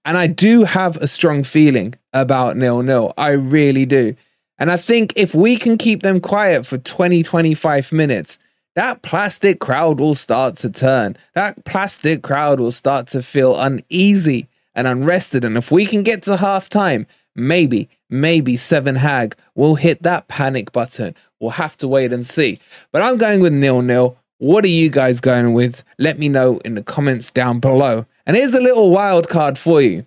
And 0.06 0.16
I 0.16 0.28
do 0.28 0.62
have 0.62 0.96
a 0.98 1.08
strong 1.08 1.42
feeling 1.42 1.94
about 2.12 2.56
nil 2.56 2.80
nil. 2.82 3.12
I 3.18 3.30
really 3.32 3.84
do. 3.84 4.14
And 4.56 4.70
I 4.70 4.76
think 4.76 5.12
if 5.16 5.34
we 5.34 5.56
can 5.56 5.76
keep 5.76 6.02
them 6.02 6.20
quiet 6.20 6.64
for 6.64 6.78
20, 6.78 7.24
25 7.24 7.92
minutes, 7.92 8.38
that 8.76 9.02
plastic 9.02 9.58
crowd 9.58 9.98
will 9.98 10.14
start 10.14 10.56
to 10.58 10.70
turn. 10.70 11.16
That 11.34 11.64
plastic 11.64 12.22
crowd 12.22 12.60
will 12.60 12.70
start 12.70 13.08
to 13.08 13.22
feel 13.22 13.58
uneasy 13.58 14.48
and 14.76 14.86
unrested. 14.86 15.44
And 15.44 15.56
if 15.56 15.72
we 15.72 15.84
can 15.84 16.04
get 16.04 16.22
to 16.22 16.36
halftime, 16.36 17.06
maybe, 17.34 17.88
maybe 18.08 18.56
Seven 18.56 18.94
Hag 18.94 19.34
will 19.56 19.74
hit 19.74 20.04
that 20.04 20.28
panic 20.28 20.70
button. 20.70 21.16
We'll 21.40 21.50
have 21.50 21.76
to 21.78 21.88
wait 21.88 22.12
and 22.12 22.24
see. 22.24 22.60
But 22.92 23.02
I'm 23.02 23.18
going 23.18 23.40
with 23.40 23.52
nil 23.52 23.82
nil. 23.82 24.16
What 24.38 24.64
are 24.64 24.68
you 24.68 24.88
guys 24.88 25.20
going 25.20 25.52
with? 25.52 25.82
Let 25.98 26.18
me 26.18 26.28
know 26.28 26.60
in 26.64 26.76
the 26.76 26.82
comments 26.82 27.30
down 27.30 27.58
below. 27.58 28.06
And 28.26 28.36
here's 28.36 28.54
a 28.54 28.60
little 28.60 28.90
wild 28.90 29.28
card 29.28 29.56
for 29.56 29.80
you. 29.80 30.04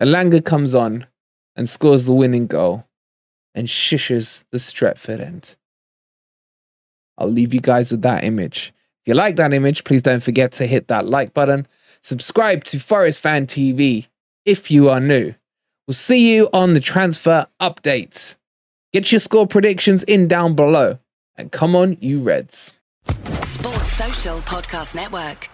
Elanga 0.00 0.44
comes 0.44 0.74
on 0.74 1.06
and 1.56 1.68
scores 1.68 2.04
the 2.04 2.12
winning 2.12 2.46
goal 2.46 2.84
and 3.54 3.68
shishes 3.68 4.44
the 4.50 4.58
Stretford 4.58 5.20
end. 5.20 5.56
I'll 7.16 7.30
leave 7.30 7.54
you 7.54 7.60
guys 7.60 7.90
with 7.90 8.02
that 8.02 8.24
image. 8.24 8.72
If 9.02 9.08
you 9.08 9.14
like 9.14 9.36
that 9.36 9.52
image, 9.52 9.84
please 9.84 10.02
don't 10.02 10.22
forget 10.22 10.52
to 10.52 10.66
hit 10.66 10.88
that 10.88 11.06
like 11.06 11.32
button. 11.32 11.66
Subscribe 12.02 12.64
to 12.64 12.78
Forest 12.78 13.20
Fan 13.20 13.46
TV 13.46 14.08
if 14.44 14.70
you 14.70 14.90
are 14.90 15.00
new. 15.00 15.34
We'll 15.86 15.94
see 15.94 16.34
you 16.34 16.48
on 16.52 16.74
the 16.74 16.80
transfer 16.80 17.46
update. 17.60 18.34
Get 18.92 19.12
your 19.12 19.18
score 19.20 19.46
predictions 19.46 20.02
in 20.04 20.28
down 20.28 20.54
below. 20.54 20.98
And 21.36 21.50
come 21.50 21.74
on, 21.74 21.96
you 22.00 22.20
Reds. 22.20 22.74
Sports 23.42 23.92
Social 23.92 24.38
Podcast 24.38 24.94
Network. 24.94 25.48